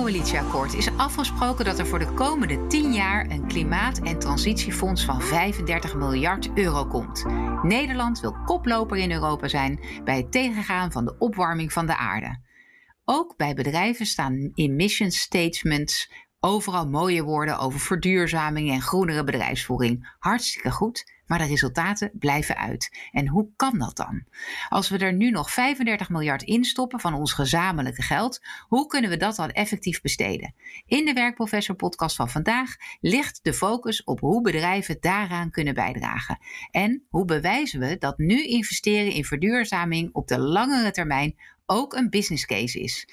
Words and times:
coalitieakkoord 0.00 0.74
is 0.74 0.96
afgesproken 0.96 1.64
dat 1.64 1.78
er 1.78 1.86
voor 1.86 1.98
de 1.98 2.14
komende 2.14 2.66
10 2.66 2.92
jaar 2.92 3.30
een 3.30 3.46
klimaat- 3.46 3.98
en 3.98 4.18
transitiefonds 4.18 5.04
van 5.04 5.22
35 5.22 5.94
miljard 5.94 6.50
euro 6.54 6.86
komt. 6.86 7.24
Nederland 7.62 8.20
wil 8.20 8.36
koploper 8.44 8.96
in 8.96 9.12
Europa 9.12 9.48
zijn 9.48 9.80
bij 10.04 10.16
het 10.16 10.32
tegengaan 10.32 10.92
van 10.92 11.04
de 11.04 11.14
opwarming 11.18 11.72
van 11.72 11.86
de 11.86 11.96
aarde. 11.96 12.38
Ook 13.04 13.36
bij 13.36 13.54
bedrijven 13.54 14.06
staan 14.06 14.50
emission 14.54 15.10
statements 15.10 16.12
overal 16.40 16.88
mooie 16.88 17.22
woorden 17.22 17.58
over 17.58 17.80
verduurzaming 17.80 18.70
en 18.70 18.82
groenere 18.82 19.24
bedrijfsvoering. 19.24 20.14
Hartstikke 20.18 20.70
goed, 20.70 21.13
maar 21.26 21.38
de 21.38 21.44
resultaten 21.44 22.10
blijven 22.14 22.56
uit. 22.56 23.08
En 23.12 23.28
hoe 23.28 23.48
kan 23.56 23.78
dat 23.78 23.96
dan? 23.96 24.24
Als 24.68 24.88
we 24.88 24.98
er 24.98 25.12
nu 25.12 25.30
nog 25.30 25.50
35 25.50 26.08
miljard 26.08 26.42
in 26.42 26.64
stoppen 26.64 27.00
van 27.00 27.14
ons 27.14 27.32
gezamenlijke 27.32 28.02
geld, 28.02 28.40
hoe 28.68 28.86
kunnen 28.86 29.10
we 29.10 29.16
dat 29.16 29.36
dan 29.36 29.50
effectief 29.50 30.00
besteden? 30.00 30.54
In 30.86 31.04
de 31.04 31.12
Werkprofessor 31.12 31.74
podcast 31.74 32.16
van 32.16 32.30
vandaag 32.30 32.76
ligt 33.00 33.38
de 33.42 33.54
focus 33.54 34.04
op 34.04 34.20
hoe 34.20 34.40
bedrijven 34.40 34.96
daaraan 35.00 35.50
kunnen 35.50 35.74
bijdragen. 35.74 36.38
En 36.70 37.04
hoe 37.08 37.24
bewijzen 37.24 37.80
we 37.80 37.98
dat 37.98 38.18
nu 38.18 38.44
investeren 38.44 39.12
in 39.12 39.24
verduurzaming 39.24 40.08
op 40.12 40.28
de 40.28 40.38
langere 40.38 40.90
termijn 40.90 41.34
ook 41.66 41.94
een 41.94 42.10
business 42.10 42.46
case 42.46 42.80
is. 42.80 43.08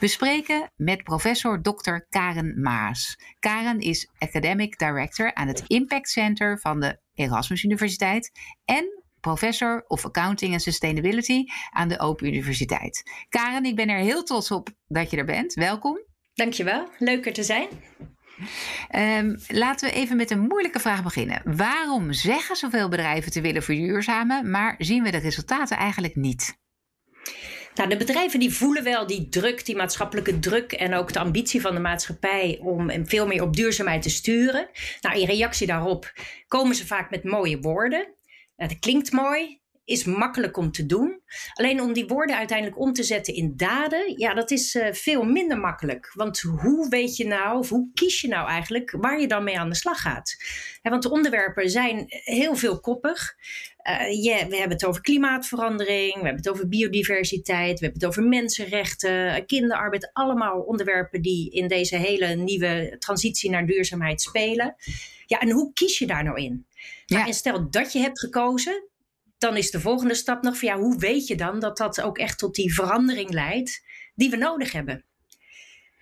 We 0.00 0.06
spreken 0.06 0.72
met 0.76 1.02
professor 1.02 1.62
Dr. 1.62 1.96
Karen 2.08 2.60
Maas. 2.60 3.18
Karen 3.38 3.80
is 3.80 4.10
Academic 4.18 4.78
Director 4.78 5.34
aan 5.34 5.48
het 5.48 5.62
Impact 5.66 6.08
Center 6.08 6.58
van 6.60 6.80
de 6.80 6.98
Erasmus 7.16 7.62
Universiteit 7.62 8.30
en 8.64 9.04
professor 9.20 9.84
of 9.86 10.04
Accounting 10.04 10.52
and 10.52 10.62
Sustainability 10.62 11.44
aan 11.70 11.88
de 11.88 11.98
Open 11.98 12.26
Universiteit. 12.26 13.02
Karen, 13.28 13.64
ik 13.64 13.76
ben 13.76 13.88
er 13.88 13.98
heel 13.98 14.22
trots 14.22 14.50
op 14.50 14.68
dat 14.86 15.10
je 15.10 15.16
er 15.16 15.24
bent. 15.24 15.54
Welkom. 15.54 15.98
Dankjewel, 16.34 16.88
leuker 16.98 17.32
te 17.32 17.42
zijn. 17.42 17.68
Um, 18.94 19.36
laten 19.48 19.88
we 19.88 19.94
even 19.94 20.16
met 20.16 20.30
een 20.30 20.40
moeilijke 20.40 20.80
vraag 20.80 21.02
beginnen. 21.02 21.56
Waarom 21.56 22.12
zeggen 22.12 22.56
zoveel 22.56 22.88
bedrijven 22.88 23.32
te 23.32 23.40
willen 23.40 23.62
verduurzamen, 23.62 24.50
maar 24.50 24.74
zien 24.78 25.02
we 25.02 25.10
de 25.10 25.18
resultaten 25.18 25.76
eigenlijk 25.76 26.16
niet? 26.16 26.58
Nou, 27.76 27.88
de 27.88 27.96
bedrijven 27.96 28.40
die 28.40 28.54
voelen 28.54 28.84
wel 28.84 29.06
die 29.06 29.28
druk, 29.28 29.64
die 29.64 29.76
maatschappelijke 29.76 30.38
druk 30.38 30.72
en 30.72 30.94
ook 30.94 31.12
de 31.12 31.18
ambitie 31.18 31.60
van 31.60 31.74
de 31.74 31.80
maatschappij 31.80 32.58
om 32.62 33.06
veel 33.06 33.26
meer 33.26 33.42
op 33.42 33.56
duurzaamheid 33.56 34.02
te 34.02 34.10
sturen. 34.10 34.68
Nou, 35.00 35.20
in 35.20 35.26
reactie 35.26 35.66
daarop 35.66 36.12
komen 36.48 36.74
ze 36.74 36.86
vaak 36.86 37.10
met 37.10 37.24
mooie 37.24 37.60
woorden. 37.60 38.14
Het 38.56 38.78
klinkt 38.78 39.12
mooi, 39.12 39.60
is 39.84 40.04
makkelijk 40.04 40.56
om 40.56 40.72
te 40.72 40.86
doen. 40.86 41.20
Alleen 41.52 41.80
om 41.80 41.92
die 41.92 42.06
woorden 42.06 42.36
uiteindelijk 42.36 42.78
om 42.80 42.92
te 42.92 43.02
zetten 43.02 43.34
in 43.34 43.52
daden, 43.56 44.18
ja, 44.18 44.34
dat 44.34 44.50
is 44.50 44.74
uh, 44.74 44.92
veel 44.92 45.24
minder 45.24 45.58
makkelijk. 45.58 46.12
Want 46.14 46.40
hoe 46.40 46.88
weet 46.88 47.16
je 47.16 47.26
nou, 47.26 47.58
of 47.58 47.68
hoe 47.68 47.90
kies 47.94 48.20
je 48.20 48.28
nou 48.28 48.48
eigenlijk 48.48 48.90
waar 48.90 49.20
je 49.20 49.28
dan 49.28 49.44
mee 49.44 49.58
aan 49.58 49.68
de 49.68 49.76
slag 49.76 50.00
gaat? 50.00 50.36
want 50.82 51.02
de 51.02 51.10
onderwerpen 51.10 51.70
zijn 51.70 52.04
heel 52.08 52.56
veelkoppig. 52.56 53.34
Uh, 53.88 54.24
yeah, 54.24 54.48
we 54.48 54.56
hebben 54.56 54.76
het 54.76 54.86
over 54.86 55.00
klimaatverandering, 55.00 56.14
we 56.14 56.24
hebben 56.24 56.36
het 56.36 56.48
over 56.48 56.68
biodiversiteit, 56.68 57.78
we 57.78 57.84
hebben 57.84 58.02
het 58.02 58.08
over 58.08 58.22
mensenrechten, 58.22 59.46
kinderarbeid. 59.46 60.10
Allemaal 60.12 60.60
onderwerpen 60.60 61.22
die 61.22 61.50
in 61.50 61.68
deze 61.68 61.96
hele 61.96 62.34
nieuwe 62.34 62.96
transitie 62.98 63.50
naar 63.50 63.66
duurzaamheid 63.66 64.20
spelen. 64.20 64.74
Ja, 65.26 65.40
en 65.40 65.50
hoe 65.50 65.72
kies 65.72 65.98
je 65.98 66.06
daar 66.06 66.24
nou 66.24 66.40
in? 66.40 66.66
Ja. 67.04 67.16
Nou, 67.16 67.28
en 67.28 67.34
stel 67.34 67.70
dat 67.70 67.92
je 67.92 67.98
hebt 67.98 68.20
gekozen, 68.20 68.88
dan 69.38 69.56
is 69.56 69.70
de 69.70 69.80
volgende 69.80 70.14
stap 70.14 70.42
nog 70.42 70.58
van 70.58 70.68
ja, 70.68 70.78
hoe 70.78 70.98
weet 70.98 71.26
je 71.26 71.36
dan 71.36 71.60
dat 71.60 71.76
dat 71.76 72.00
ook 72.00 72.18
echt 72.18 72.38
tot 72.38 72.54
die 72.54 72.74
verandering 72.74 73.30
leidt 73.30 73.82
die 74.14 74.30
we 74.30 74.36
nodig 74.36 74.72
hebben? 74.72 75.04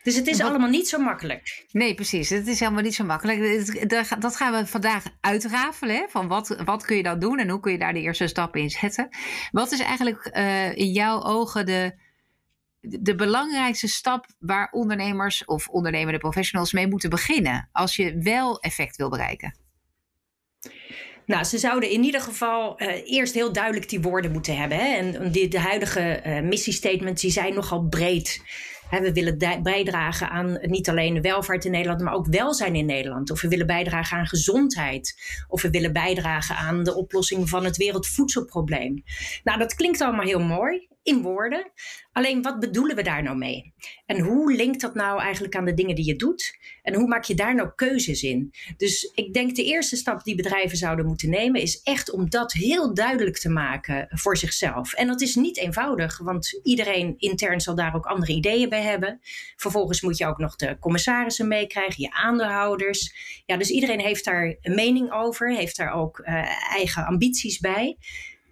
Dus 0.05 0.17
het 0.17 0.27
is 0.27 0.41
allemaal 0.41 0.69
niet 0.69 0.89
zo 0.89 0.99
makkelijk. 0.99 1.67
Nee, 1.73 1.95
precies. 1.95 2.31
Het 2.31 2.47
is 2.47 2.61
helemaal 2.61 2.83
niet 2.83 2.95
zo 2.95 3.05
makkelijk. 3.05 4.21
Dat 4.21 4.37
gaan 4.37 4.53
we 4.53 4.67
vandaag 4.67 5.05
uitrafelen. 5.21 5.97
Hè? 5.97 6.05
Van 6.09 6.29
wat, 6.29 6.57
wat 6.65 6.85
kun 6.85 6.97
je 6.97 7.03
dan 7.03 7.19
doen 7.19 7.39
en 7.39 7.49
hoe 7.49 7.61
kun 7.61 7.73
je 7.73 7.79
daar 7.79 7.93
de 7.93 8.01
eerste 8.01 8.27
stappen 8.27 8.61
in 8.61 8.71
zetten? 8.71 9.09
Wat 9.51 9.73
is 9.73 9.81
eigenlijk 9.81 10.31
uh, 10.37 10.77
in 10.77 10.93
jouw 10.93 11.23
ogen 11.23 11.67
de, 11.67 11.99
de 12.81 13.15
belangrijkste 13.15 13.89
stap 13.89 14.27
waar 14.39 14.71
ondernemers 14.71 15.45
of 15.45 15.69
ondernemende 15.69 16.19
professionals 16.19 16.73
mee 16.73 16.89
moeten 16.89 17.11
beginnen 17.11 17.69
als 17.73 17.97
je 17.97 18.19
wel 18.19 18.61
effect 18.61 18.97
wil 18.97 19.11
bereiken? 19.11 19.59
Nou, 21.27 21.45
ze 21.45 21.59
zouden 21.59 21.91
in 21.91 22.03
ieder 22.03 22.21
geval 22.21 22.83
uh, 22.83 22.89
eerst 23.05 23.35
heel 23.35 23.53
duidelijk 23.53 23.89
die 23.89 24.01
woorden 24.01 24.33
moeten 24.33 24.57
hebben. 24.57 24.79
Hè? 24.79 24.97
En 24.97 25.33
die, 25.33 25.49
de 25.49 25.61
huidige 25.61 26.23
uh, 26.27 26.41
missiestatements 26.41 27.23
die 27.23 27.31
zijn 27.31 27.55
nogal 27.55 27.87
breed. 27.89 28.43
We 29.01 29.13
willen 29.13 29.63
bijdragen 29.63 30.31
aan 30.31 30.59
niet 30.61 30.89
alleen 30.89 31.23
welvaart 31.23 31.65
in 31.65 31.71
Nederland, 31.71 32.01
maar 32.01 32.15
ook 32.15 32.27
welzijn 32.27 32.75
in 32.75 32.87
Nederland. 32.87 33.31
Of 33.31 33.41
we 33.41 33.49
willen 33.49 33.67
bijdragen 33.67 34.17
aan 34.17 34.27
gezondheid. 34.27 35.15
Of 35.49 35.63
we 35.63 35.71
willen 35.71 35.93
bijdragen 35.93 36.57
aan 36.57 36.85
de 36.85 36.95
oplossing 36.95 37.49
van 37.49 37.65
het 37.65 37.77
wereldvoedselprobleem. 37.77 39.03
Nou, 39.45 39.59
dat 39.59 39.75
klinkt 39.75 40.01
allemaal 40.01 40.25
heel 40.25 40.43
mooi 40.43 40.89
in 41.05 41.23
woorden. 41.23 41.73
Alleen 42.13 42.43
wat 42.43 42.61
bedoelen 42.61 42.97
we 42.97 43.03
daar 43.03 43.23
nou 43.23 43.37
mee? 43.37 43.75
En 44.07 44.21
hoe 44.21 44.55
linkt 44.55 44.81
dat 44.81 44.95
nou 44.95 45.21
eigenlijk 45.21 45.57
aan 45.57 45.65
de 45.65 45.75
dingen 45.75 45.95
die 45.95 46.07
je 46.07 46.17
doet? 46.17 46.59
En 46.83 46.95
hoe 46.95 47.09
maak 47.09 47.25
je 47.25 47.35
daar 47.35 47.55
nou 47.55 47.71
keuzes 47.75 48.23
in? 48.23 48.55
Dus 48.77 49.11
ik 49.15 49.35
denk 49.35 49.57
de 49.57 49.65
eerste 49.65 49.97
stap 49.97 50.25
die 50.25 50.35
bedrijven 50.35 50.77
zouden 50.77 51.07
moeten 51.07 51.31
nemen 51.31 51.61
is 51.61 51.83
echt 51.83 52.11
om 52.11 52.31
dat 52.31 52.53
heel 52.53 52.95
duidelijk 52.95 53.39
te 53.39 53.49
maken 53.49 54.07
voor 54.11 54.37
zichzelf. 54.37 54.93
En 54.93 55.07
dat 55.07 55.21
is 55.21 55.35
niet 55.35 55.59
eenvoudig, 55.59 56.19
want 56.19 56.61
iedereen 56.63 57.15
intern 57.19 57.61
zal 57.61 57.75
daar 57.75 57.95
ook 57.95 58.07
andere 58.07 58.33
ideeën 58.33 58.69
bij 58.69 58.83
hebben. 58.83 59.21
Vervolgens 59.57 60.01
moet 60.01 60.19
je 60.19 60.27
ook 60.27 60.39
nog 60.39 60.57
de 60.57 60.79
commissarissen 60.79 61.49
meekrijgen, 61.49 62.03
je 62.03 62.11
aandeelhouders. 62.11 63.15
Ja, 63.47 63.57
dus 63.57 63.71
iedereen 63.71 64.01
heeft 64.01 64.25
daar 64.25 64.57
een 64.61 64.75
mening 64.75 65.13
over, 65.13 65.55
heeft 65.55 65.77
daar 65.77 65.93
ook 65.93 66.19
uh, 66.19 66.73
eigen 66.73 67.07
ambities 67.07 67.59
bij. 67.59 67.97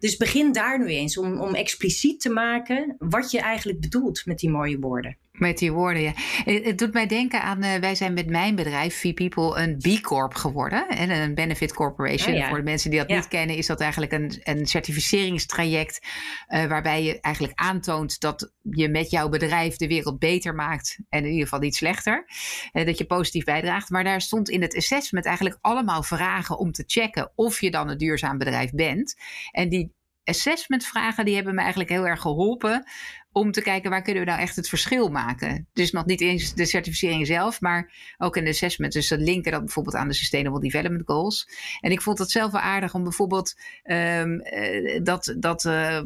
Dus 0.02 0.16
begin 0.16 0.52
daar 0.52 0.78
nu 0.78 0.86
eens 0.86 1.18
om, 1.18 1.40
om 1.40 1.54
expliciet 1.54 2.20
te 2.20 2.30
maken 2.30 2.96
wat 2.98 3.30
je 3.30 3.40
eigenlijk 3.40 3.80
bedoelt 3.80 4.26
met 4.26 4.38
die 4.38 4.50
mooie 4.50 4.78
woorden. 4.78 5.16
Met 5.32 5.58
die 5.58 5.72
woorden, 5.72 6.02
ja. 6.02 6.12
Het 6.44 6.78
doet 6.78 6.92
mij 6.92 7.06
denken 7.06 7.42
aan, 7.42 7.64
uh, 7.64 7.74
wij 7.74 7.94
zijn 7.94 8.12
met 8.12 8.26
mijn 8.26 8.54
bedrijf, 8.54 8.96
V-People, 8.96 9.60
een 9.60 9.76
B-Corp 9.76 10.34
geworden. 10.34 10.88
En 10.88 11.10
een 11.10 11.34
Benefit 11.34 11.74
Corporation. 11.74 12.40
Ah, 12.40 12.48
Voor 12.48 12.56
de 12.56 12.62
mensen 12.62 12.90
die 12.90 12.98
dat 12.98 13.08
niet 13.08 13.28
kennen, 13.28 13.56
is 13.56 13.66
dat 13.66 13.80
eigenlijk 13.80 14.12
een, 14.12 14.40
een 14.42 14.66
certificeringstraject. 14.66 16.06
Uh, 16.48 16.64
waarbij 16.64 17.02
je 17.02 17.20
eigenlijk 17.20 17.58
aantoont 17.58 18.20
dat 18.20 18.52
je 18.70 18.88
met 18.88 19.10
jouw 19.10 19.28
bedrijf 19.28 19.76
de 19.76 19.86
wereld 19.86 20.18
beter 20.18 20.54
maakt. 20.54 20.98
En 21.08 21.18
in 21.18 21.30
ieder 21.30 21.42
geval 21.42 21.60
niet 21.60 21.74
slechter. 21.74 22.24
Uh, 22.72 22.86
dat 22.86 22.98
je 22.98 23.04
positief 23.04 23.44
bijdraagt. 23.44 23.90
Maar 23.90 24.04
daar 24.04 24.20
stond 24.20 24.48
in 24.48 24.62
het 24.62 24.76
assessment 24.76 25.26
eigenlijk 25.26 25.58
allemaal 25.60 26.02
vragen 26.02 26.58
om 26.58 26.72
te 26.72 26.84
checken 26.86 27.32
of 27.34 27.60
je 27.60 27.70
dan 27.70 27.88
een 27.88 27.98
duurzaam 27.98 28.38
bedrijf 28.38 28.70
bent. 28.70 29.16
En 29.50 29.68
die 29.68 29.92
assessmentvragen 30.24 31.24
die 31.24 31.34
hebben 31.34 31.54
me 31.54 31.60
eigenlijk 31.60 31.90
heel 31.90 32.06
erg 32.06 32.20
geholpen 32.20 32.84
om 33.32 33.52
te 33.52 33.62
kijken 33.62 33.90
waar 33.90 34.02
kunnen 34.02 34.24
we 34.24 34.28
nou 34.28 34.42
echt 34.42 34.56
het 34.56 34.68
verschil 34.68 35.08
maken. 35.08 35.66
Dus 35.72 35.90
nog 35.90 36.06
niet 36.06 36.20
eens 36.20 36.54
de 36.54 36.64
certificering 36.64 37.26
zelf, 37.26 37.60
maar 37.60 38.14
ook 38.18 38.34
de 38.34 38.48
assessment. 38.48 38.92
Dus 38.92 39.08
dat 39.08 39.20
linken 39.20 39.52
dat 39.52 39.64
bijvoorbeeld 39.64 39.96
aan 39.96 40.08
de 40.08 40.14
Sustainable 40.14 40.60
Development 40.60 41.02
Goals. 41.06 41.48
En 41.80 41.90
ik 41.90 42.02
vond 42.02 42.18
het 42.18 42.30
zelf 42.30 42.52
wel 42.52 42.60
aardig 42.60 42.94
om 42.94 43.02
bijvoorbeeld 43.02 43.54
um, 43.84 44.42
dat, 45.02 45.34
dat 45.38 45.64
uh, 45.64 46.00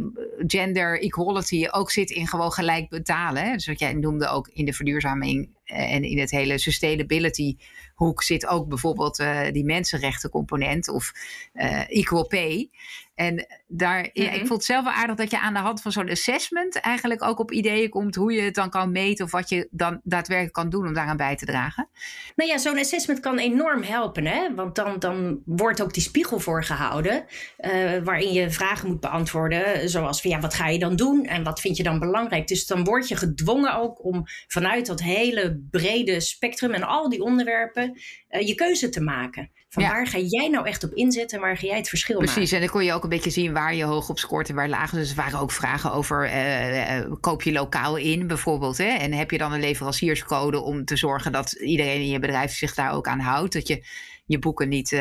gender 0.46 1.00
equality 1.00 1.66
ook 1.70 1.90
zit 1.90 2.10
in 2.10 2.26
gewoon 2.26 2.52
gelijk 2.52 2.88
betalen. 2.88 3.44
Hè? 3.44 3.52
Dus 3.52 3.66
wat 3.66 3.78
jij 3.78 3.92
noemde 3.92 4.28
ook 4.28 4.48
in 4.48 4.64
de 4.64 4.72
verduurzaming 4.72 5.48
eh, 5.64 5.65
en 5.66 6.02
in 6.02 6.18
het 6.18 6.30
hele 6.30 6.58
sustainability 6.58 7.56
hoek 7.94 8.22
zit 8.22 8.46
ook 8.46 8.68
bijvoorbeeld 8.68 9.18
uh, 9.18 9.40
die 9.52 9.64
mensenrechten 9.64 10.30
component 10.30 10.88
of 10.88 11.12
uh, 11.54 11.90
equal 11.90 12.26
pay. 12.26 12.70
En 13.14 13.46
daar, 13.66 13.98
mm 13.98 14.10
-hmm. 14.12 14.22
ja, 14.22 14.30
ik 14.30 14.36
mhm. 14.36 14.46
vond 14.46 14.50
het 14.58 14.64
zelf 14.64 14.84
wel 14.84 14.92
aardig 14.92 15.16
dat 15.16 15.30
je 15.30 15.40
aan 15.40 15.54
de 15.54 15.58
hand 15.58 15.82
van 15.82 15.92
zo'n 15.92 16.10
assessment 16.10 16.80
eigenlijk 16.80 17.22
ook 17.22 17.38
op 17.38 17.52
ideeën 17.52 17.88
komt 17.88 18.14
hoe 18.14 18.32
je 18.32 18.40
het 18.40 18.54
dan 18.54 18.70
kan 18.70 18.92
meten 18.92 19.24
of 19.24 19.30
wat 19.30 19.48
je 19.48 19.68
dan 19.70 20.00
daadwerkelijk 20.04 20.54
kan 20.54 20.70
doen 20.70 20.86
om 20.86 20.94
daaraan 20.94 21.16
bij 21.16 21.36
te 21.36 21.46
dragen. 21.46 21.88
Nou 22.34 22.50
ja, 22.50 22.58
zo'n 22.58 22.78
assessment 22.78 23.20
kan 23.20 23.38
enorm 23.38 23.82
helpen, 23.82 24.26
hè? 24.26 24.54
want 24.54 24.74
dan, 24.74 24.98
dan 24.98 25.42
wordt 25.44 25.82
ook 25.82 25.94
die 25.94 26.02
spiegel 26.02 26.40
voorgehouden 26.40 27.24
uh, 27.60 27.98
waarin 28.04 28.32
je 28.32 28.50
vragen 28.50 28.88
moet 28.88 29.00
beantwoorden, 29.00 29.88
zoals 29.88 30.20
van 30.20 30.30
ja, 30.30 30.40
wat 30.40 30.54
ga 30.54 30.68
je 30.68 30.78
dan 30.78 30.96
doen 30.96 31.24
en 31.24 31.44
wat 31.44 31.60
vind 31.60 31.76
je 31.76 31.82
dan 31.82 31.98
belangrijk? 31.98 32.48
Dus 32.48 32.66
dan 32.66 32.84
word 32.84 33.08
je 33.08 33.16
gedwongen 33.16 33.76
ook 33.76 34.04
om 34.04 34.22
vanuit 34.46 34.86
dat 34.86 35.02
hele 35.02 35.55
brede 35.70 36.20
spectrum 36.20 36.72
en 36.72 36.82
al 36.82 37.08
die 37.08 37.22
onderwerpen 37.22 38.00
uh, 38.30 38.46
je 38.46 38.54
keuze 38.54 38.88
te 38.88 39.00
maken. 39.00 39.50
Van 39.68 39.82
waar 39.82 40.06
ga 40.06 40.18
jij 40.18 40.48
nou 40.48 40.66
echt 40.66 40.84
op 40.84 40.92
inzetten 40.92 41.38
en 41.38 41.44
waar 41.44 41.56
ga 41.56 41.66
jij 41.66 41.76
het 41.76 41.88
verschil 41.88 42.16
Precies, 42.16 42.34
maken? 42.34 42.48
Precies, 42.48 42.66
en 42.66 42.72
dan 42.72 42.80
kon 42.80 42.84
je 42.84 42.96
ook 42.96 43.02
een 43.02 43.16
beetje 43.16 43.40
zien 43.40 43.52
waar 43.52 43.74
je 43.74 43.84
hoog 43.84 44.08
op 44.08 44.18
scoort 44.18 44.48
en 44.48 44.54
waar 44.54 44.68
laag. 44.68 44.90
Dus 44.90 45.10
er 45.10 45.16
waren 45.16 45.38
ook 45.38 45.52
vragen 45.52 45.92
over, 45.92 46.26
uh, 46.26 46.98
uh, 46.98 47.12
koop 47.20 47.42
je 47.42 47.52
lokaal 47.52 47.96
in 47.96 48.26
bijvoorbeeld? 48.26 48.78
Hè? 48.78 48.88
En 48.88 49.12
heb 49.12 49.30
je 49.30 49.38
dan 49.38 49.52
een 49.52 49.60
leverancierscode 49.60 50.60
om 50.60 50.84
te 50.84 50.96
zorgen 50.96 51.32
dat 51.32 51.52
iedereen 51.52 52.00
in 52.00 52.08
je 52.08 52.18
bedrijf 52.18 52.52
zich 52.52 52.74
daar 52.74 52.92
ook 52.92 53.06
aan 53.06 53.20
houdt? 53.20 53.52
Dat 53.52 53.68
je 53.68 53.84
je 54.26 54.38
boeken 54.38 54.68
niet 54.68 55.00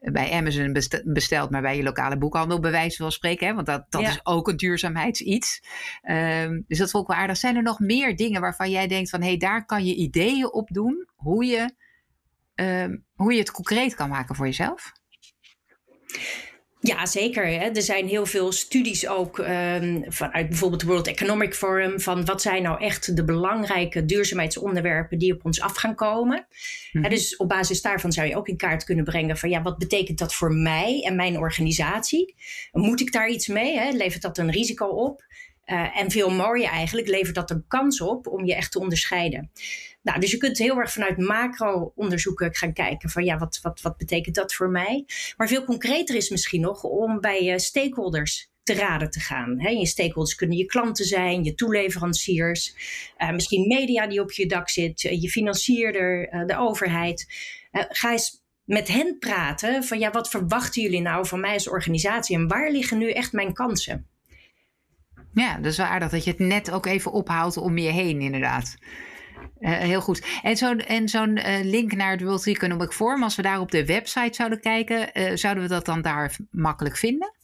bij 0.00 0.32
Amazon 0.32 0.76
bestelt, 1.04 1.50
maar 1.50 1.62
bij 1.62 1.76
je 1.76 1.82
lokale 1.82 2.18
boekhandel, 2.18 2.60
bij 2.60 2.70
wijze 2.70 2.96
van 2.96 3.12
spreken. 3.12 3.46
Hè? 3.46 3.54
Want 3.54 3.66
dat, 3.66 3.86
dat 3.88 4.02
is 4.02 4.20
ook 4.22 4.48
een 4.48 4.56
duurzaamheidsiets. 4.56 5.62
Um, 6.02 6.64
dus 6.68 6.78
dat 6.78 6.90
vond 6.90 7.02
ik 7.02 7.10
wel 7.10 7.18
aardig. 7.18 7.36
Zijn 7.36 7.56
er 7.56 7.62
nog 7.62 7.78
meer 7.78 8.16
dingen 8.16 8.40
waarvan 8.40 8.70
jij 8.70 8.86
denkt 8.86 9.10
van 9.10 9.20
hé, 9.20 9.26
hey, 9.26 9.36
daar 9.36 9.64
kan 9.64 9.84
je 9.84 9.94
ideeën 9.94 10.52
op 10.52 10.68
doen 10.68 11.08
hoe 11.14 11.44
je, 11.44 11.74
um, 12.54 13.04
hoe 13.14 13.32
je 13.32 13.38
het 13.38 13.50
concreet 13.50 13.94
kan 13.94 14.08
maken 14.08 14.34
voor 14.34 14.46
jezelf? 14.46 14.92
Ja, 16.80 17.06
zeker. 17.06 17.46
Hè. 17.46 17.68
Er 17.68 17.82
zijn 17.82 18.08
heel 18.08 18.26
veel 18.26 18.52
studies 18.52 19.08
ook 19.08 19.38
um, 19.38 20.04
vanuit 20.08 20.48
bijvoorbeeld 20.48 20.80
het 20.80 20.90
World 20.90 21.06
Economic 21.06 21.54
Forum 21.54 22.00
van 22.00 22.24
wat 22.24 22.42
zijn 22.42 22.62
nou 22.62 22.80
echt 22.80 23.16
de 23.16 23.24
belangrijke 23.24 24.04
duurzaamheidsonderwerpen 24.04 25.18
die 25.18 25.34
op 25.34 25.44
ons 25.44 25.60
af 25.60 25.76
gaan 25.76 25.94
komen. 25.94 26.46
Mm 26.92 27.06
dus 27.08 27.36
op 27.36 27.48
basis 27.48 27.82
daarvan 27.82 28.12
zou 28.12 28.28
je 28.28 28.36
ook 28.36 28.48
in 28.48 28.56
kaart 28.56 28.84
kunnen 28.84 29.04
brengen 29.04 29.36
van 29.36 29.50
ja, 29.50 29.62
wat 29.62 29.78
betekent 29.78 30.18
dat 30.18 30.34
voor 30.34 30.52
mij 30.52 31.02
en 31.04 31.16
mijn 31.16 31.38
organisatie? 31.38 32.34
Moet 32.72 33.00
ik 33.00 33.12
daar 33.12 33.28
iets 33.28 33.46
mee? 33.46 33.78
Hè? 33.78 33.90
Levert 33.90 34.22
dat 34.22 34.38
een 34.38 34.50
risico 34.50 34.86
op? 34.86 35.26
Uh, 35.66 35.98
en 35.98 36.10
veel 36.10 36.30
mooier 36.30 36.70
eigenlijk, 36.70 37.08
levert 37.08 37.34
dat 37.34 37.50
een 37.50 37.64
kans 37.68 38.00
op 38.00 38.26
om 38.26 38.44
je 38.44 38.54
echt 38.54 38.72
te 38.72 38.78
onderscheiden. 38.78 39.50
Nou, 40.02 40.20
dus 40.20 40.30
je 40.30 40.36
kunt 40.36 40.58
heel 40.58 40.78
erg 40.78 40.92
vanuit 40.92 41.18
macro-onderzoeken 41.18 42.54
gaan 42.54 42.72
kijken 42.72 43.10
van 43.10 43.24
ja, 43.24 43.38
wat, 43.38 43.58
wat, 43.62 43.80
wat 43.80 43.96
betekent 43.96 44.34
dat 44.34 44.54
voor 44.54 44.70
mij? 44.70 45.04
Maar 45.36 45.48
veel 45.48 45.64
concreter 45.64 46.16
is 46.16 46.30
misschien 46.30 46.60
nog 46.60 46.82
om 46.82 47.20
bij 47.20 47.42
je 47.44 47.58
stakeholders 47.58 48.50
te 48.62 48.74
raden 48.74 49.10
te 49.10 49.20
gaan. 49.20 49.58
Je 49.58 49.86
stakeholders 49.86 50.34
kunnen 50.34 50.56
je 50.56 50.66
klanten 50.66 51.04
zijn, 51.04 51.44
je 51.44 51.54
toeleveranciers, 51.54 52.74
uh, 53.18 53.30
misschien 53.30 53.66
media 53.66 54.06
die 54.06 54.20
op 54.20 54.32
je 54.32 54.46
dak 54.46 54.68
zit, 54.68 55.04
eh, 55.04 55.22
je 55.22 55.28
financierder, 55.28 56.34
uh, 56.34 56.46
de 56.46 56.56
overheid. 56.56 57.26
ga 57.70 58.12
eens 58.12 58.42
met 58.64 58.88
hen 58.88 59.18
praten 59.18 59.84
van 59.84 59.98
ja, 59.98 60.10
wat 60.10 60.30
verwachten 60.30 60.82
jullie 60.82 61.00
nou 61.00 61.26
van 61.26 61.40
mij 61.40 61.52
als 61.52 61.68
organisatie 61.68 62.36
en 62.36 62.48
waar 62.48 62.70
liggen 62.70 62.98
nu 62.98 63.10
echt 63.10 63.32
mijn 63.32 63.52
kansen? 63.52 64.06
Ja, 65.34 65.56
dat 65.56 65.72
is 65.72 65.78
wel 65.78 65.98
dat 65.98 66.24
je 66.24 66.30
het 66.30 66.38
net 66.38 66.70
ook 66.70 66.86
even 66.86 67.12
ophoudt 67.12 67.56
om 67.56 67.78
je 67.78 67.90
heen, 67.90 68.20
inderdaad. 68.20 68.76
Uh, 69.60 69.70
heel 69.70 70.00
goed. 70.00 70.26
En 70.42 70.56
zo'n 70.56 70.80
en 70.80 71.08
zo'n 71.08 71.36
uh, 71.36 71.58
link 71.62 71.92
naar 71.92 72.10
het 72.10 72.22
World 72.22 72.46
Economic 72.46 72.92
Forum, 72.92 73.22
als 73.22 73.36
we 73.36 73.42
daar 73.42 73.60
op 73.60 73.70
de 73.70 73.84
website 73.84 74.34
zouden 74.34 74.60
kijken, 74.60 75.10
uh, 75.12 75.30
zouden 75.34 75.62
we 75.62 75.68
dat 75.68 75.84
dan 75.84 76.02
daar 76.02 76.36
makkelijk 76.50 76.96
vinden? 76.96 77.36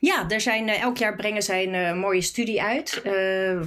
Ja, 0.00 0.28
er 0.28 0.40
zijn, 0.40 0.68
elk 0.68 0.96
jaar 0.96 1.16
brengen 1.16 1.42
zij 1.42 1.72
een 1.72 1.98
mooie 1.98 2.20
studie 2.20 2.62
uit. 2.62 3.02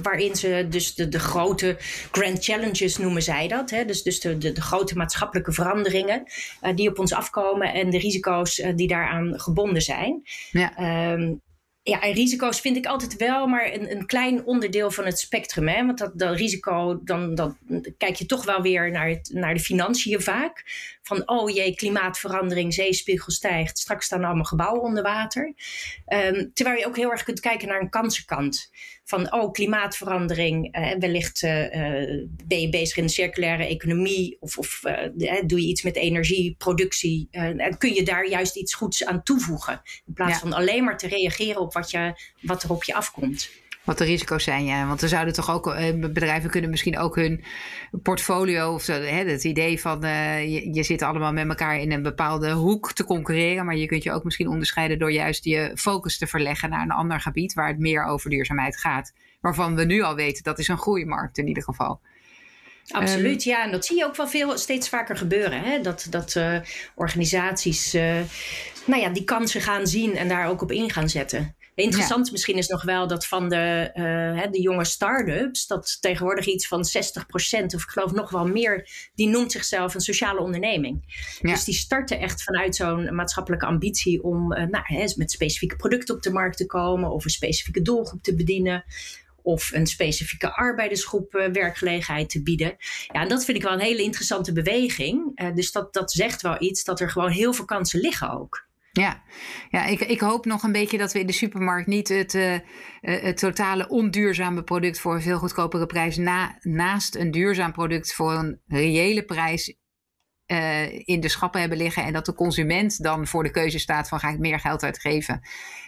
waarin 0.02 0.36
ze 0.36 0.66
dus 0.70 0.94
de, 0.94 1.08
de 1.08 1.18
grote 1.18 1.76
grand 2.10 2.44
challenges 2.44 2.96
noemen 2.96 3.22
zij 3.22 3.48
dat. 3.48 3.70
Hè? 3.70 3.84
Dus, 3.84 4.02
dus 4.02 4.20
de, 4.20 4.38
de, 4.38 4.52
de 4.52 4.60
grote 4.60 4.96
maatschappelijke 4.96 5.52
veranderingen 5.52 6.22
die 6.74 6.88
op 6.88 6.98
ons 6.98 7.12
afkomen 7.12 7.72
en 7.72 7.90
de 7.90 7.98
risico's 7.98 8.62
die 8.74 8.88
daaraan 8.88 9.40
gebonden 9.40 9.82
zijn. 9.82 10.22
Ja. 10.50 10.76
Ehm, 10.76 11.32
ja, 11.86 12.00
en 12.00 12.12
risico's 12.12 12.60
vind 12.60 12.76
ik 12.76 12.86
altijd 12.86 13.16
wel 13.16 13.46
maar 13.46 13.72
een, 13.72 13.90
een 13.90 14.06
klein 14.06 14.44
onderdeel 14.44 14.90
van 14.90 15.04
het 15.04 15.18
spectrum. 15.18 15.68
Hè? 15.68 15.86
Want 15.86 15.98
dat, 15.98 16.18
dat 16.18 16.36
risico, 16.36 17.00
dan, 17.02 17.34
dan 17.34 17.56
kijk 17.98 18.14
je 18.16 18.26
toch 18.26 18.44
wel 18.44 18.62
weer 18.62 18.90
naar, 18.90 19.08
het, 19.08 19.30
naar 19.32 19.54
de 19.54 19.60
financiën 19.60 20.20
vaak. 20.20 20.64
Van, 21.02 21.28
oh 21.28 21.50
jee, 21.50 21.74
klimaatverandering, 21.74 22.74
zeespiegel 22.74 23.32
stijgt. 23.32 23.78
Straks 23.78 24.06
staan 24.06 24.24
allemaal 24.24 24.44
gebouwen 24.44 24.82
onder 24.82 25.02
water. 25.02 25.54
Um, 26.08 26.50
terwijl 26.54 26.78
je 26.78 26.86
ook 26.86 26.96
heel 26.96 27.10
erg 27.10 27.22
kunt 27.22 27.40
kijken 27.40 27.68
naar 27.68 27.80
een 27.80 27.90
kansenkant 27.90 28.70
van 29.04 29.32
oh, 29.32 29.52
klimaatverandering, 29.52 30.76
uh, 30.76 30.92
wellicht 30.98 31.42
uh, 31.42 31.50
ben 32.46 32.60
je 32.60 32.68
bezig 32.68 32.96
in 32.96 33.06
de 33.06 33.12
circulaire 33.12 33.66
economie 33.66 34.36
of, 34.40 34.58
of 34.58 34.80
doe 35.46 35.60
je 35.60 35.66
iets 35.66 35.82
met 35.82 35.96
energieproductie 35.96 37.28
en 37.30 37.78
kun 37.78 37.94
je 37.94 38.02
daar 38.02 38.28
juist 38.28 38.56
iets 38.56 38.74
goeds 38.74 39.04
aan 39.04 39.22
toevoegen 39.22 39.82
in 40.06 40.12
plaats 40.12 40.38
van 40.38 40.52
alleen 40.52 40.84
maar 40.84 40.98
te 40.98 41.08
reageren 41.08 41.60
op 41.60 41.72
wat, 41.72 41.90
je, 41.90 42.20
wat 42.40 42.62
er 42.62 42.70
op 42.70 42.84
je 42.84 42.94
afkomt. 42.94 43.50
Wat 43.84 43.98
de 43.98 44.04
risico's 44.04 44.44
zijn, 44.44 44.64
ja. 44.64 44.86
Want 44.86 45.02
er 45.02 45.08
zouden 45.08 45.34
toch 45.34 45.50
ook, 45.50 45.66
eh, 45.66 45.94
bedrijven 45.94 46.50
kunnen 46.50 46.70
misschien 46.70 46.98
ook 46.98 47.16
hun 47.16 47.44
portfolio 48.02 48.74
of 48.74 48.82
zo, 48.82 48.92
hè, 48.92 49.24
het 49.24 49.44
idee 49.44 49.80
van 49.80 50.04
uh, 50.04 50.52
je, 50.52 50.74
je 50.74 50.82
zit 50.82 51.02
allemaal 51.02 51.32
met 51.32 51.48
elkaar 51.48 51.78
in 51.78 51.92
een 51.92 52.02
bepaalde 52.02 52.50
hoek 52.50 52.92
te 52.92 53.04
concurreren, 53.04 53.64
maar 53.64 53.76
je 53.76 53.86
kunt 53.86 54.02
je 54.02 54.12
ook 54.12 54.24
misschien 54.24 54.48
onderscheiden 54.48 54.98
door 54.98 55.12
juist 55.12 55.44
je 55.44 55.72
focus 55.74 56.18
te 56.18 56.26
verleggen 56.26 56.70
naar 56.70 56.82
een 56.82 56.90
ander 56.90 57.20
gebied 57.20 57.54
waar 57.54 57.68
het 57.68 57.78
meer 57.78 58.04
over 58.04 58.30
duurzaamheid 58.30 58.76
gaat. 58.76 59.12
Waarvan 59.40 59.74
we 59.74 59.84
nu 59.84 60.02
al 60.02 60.14
weten 60.14 60.42
dat 60.42 60.58
is 60.58 60.68
een 60.68 60.78
groeimarkt 60.78 61.38
in 61.38 61.48
ieder 61.48 61.62
geval. 61.62 62.00
Absoluut, 62.88 63.46
um, 63.46 63.52
ja. 63.52 63.64
En 63.64 63.70
dat 63.70 63.84
zie 63.84 63.96
je 63.96 64.04
ook 64.04 64.16
wel 64.16 64.28
veel, 64.28 64.58
steeds 64.58 64.88
vaker 64.88 65.16
gebeuren. 65.16 65.62
Hè? 65.62 65.80
Dat, 65.80 66.06
dat 66.10 66.34
uh, 66.34 66.58
organisaties 66.94 67.94
uh, 67.94 68.20
nou 68.84 69.02
ja, 69.02 69.08
die 69.08 69.24
kansen 69.24 69.60
gaan 69.60 69.86
zien 69.86 70.16
en 70.16 70.28
daar 70.28 70.48
ook 70.48 70.62
op 70.62 70.72
in 70.72 70.90
gaan 70.90 71.08
zetten. 71.08 71.56
Interessant 71.74 72.30
misschien 72.30 72.56
is 72.56 72.68
nog 72.68 72.82
wel 72.82 73.06
dat 73.06 73.26
van 73.26 73.48
de, 73.48 73.90
uh, 73.94 74.52
de 74.52 74.60
jonge 74.60 74.84
start-ups, 74.84 75.66
dat 75.66 75.96
tegenwoordig 76.00 76.46
iets 76.46 76.66
van 76.66 76.84
60% 76.84 77.74
of 77.74 77.82
ik 77.82 77.88
geloof 77.88 78.12
nog 78.12 78.30
wel 78.30 78.46
meer, 78.46 78.88
die 79.14 79.28
noemt 79.28 79.52
zichzelf 79.52 79.94
een 79.94 80.00
sociale 80.00 80.40
onderneming. 80.40 81.02
Dus 81.40 81.64
die 81.64 81.74
starten 81.74 82.18
echt 82.18 82.42
vanuit 82.42 82.76
zo'n 82.76 83.14
maatschappelijke 83.14 83.66
ambitie 83.66 84.22
om 84.22 84.52
uh, 84.52 84.64
nou, 84.64 84.84
hè, 84.86 85.04
met 85.16 85.30
specifieke 85.30 85.76
producten 85.76 86.14
op 86.14 86.22
de 86.22 86.32
markt 86.32 86.56
te 86.56 86.66
komen 86.66 87.10
of 87.10 87.24
een 87.24 87.30
specifieke 87.30 87.82
doelgroep 87.82 88.22
te 88.22 88.34
bedienen 88.34 88.84
of 89.42 89.72
een 89.72 89.86
specifieke 89.86 90.54
arbeidersgroep 90.54 91.34
uh, 91.34 91.46
werkgelegenheid 91.46 92.30
te 92.30 92.42
bieden. 92.42 92.76
Ja, 93.12 93.20
en 93.20 93.28
dat 93.28 93.44
vind 93.44 93.56
ik 93.56 93.62
wel 93.62 93.72
een 93.72 93.80
hele 93.80 94.02
interessante 94.02 94.52
beweging. 94.52 95.40
Uh, 95.40 95.54
dus 95.54 95.72
dat, 95.72 95.92
dat 95.92 96.12
zegt 96.12 96.42
wel 96.42 96.62
iets 96.62 96.84
dat 96.84 97.00
er 97.00 97.10
gewoon 97.10 97.30
heel 97.30 97.52
veel 97.52 97.64
kansen 97.64 98.00
liggen 98.00 98.30
ook. 98.30 98.66
Ja, 99.00 99.22
ja 99.70 99.86
ik, 99.86 100.00
ik 100.00 100.20
hoop 100.20 100.44
nog 100.44 100.62
een 100.62 100.72
beetje 100.72 100.98
dat 100.98 101.12
we 101.12 101.20
in 101.20 101.26
de 101.26 101.32
supermarkt 101.32 101.86
niet 101.86 102.08
het, 102.08 102.34
uh, 102.34 102.58
het 103.00 103.36
totale 103.36 103.88
onduurzame 103.88 104.62
product 104.62 105.00
voor 105.00 105.14
een 105.14 105.22
veel 105.22 105.38
goedkopere 105.38 105.86
prijs 105.86 106.16
na, 106.16 106.58
naast 106.60 107.14
een 107.14 107.30
duurzaam 107.30 107.72
product 107.72 108.14
voor 108.14 108.32
een 108.32 108.60
reële 108.66 109.24
prijs 109.24 109.76
uh, 110.46 110.98
in 110.98 111.20
de 111.20 111.28
schappen 111.28 111.60
hebben 111.60 111.78
liggen. 111.78 112.04
En 112.04 112.12
dat 112.12 112.26
de 112.26 112.34
consument 112.34 113.02
dan 113.02 113.26
voor 113.26 113.42
de 113.42 113.50
keuze 113.50 113.78
staat 113.78 114.08
van 114.08 114.18
ga 114.18 114.30
ik 114.30 114.38
meer 114.38 114.60
geld 114.60 114.82
uitgeven 114.82 115.40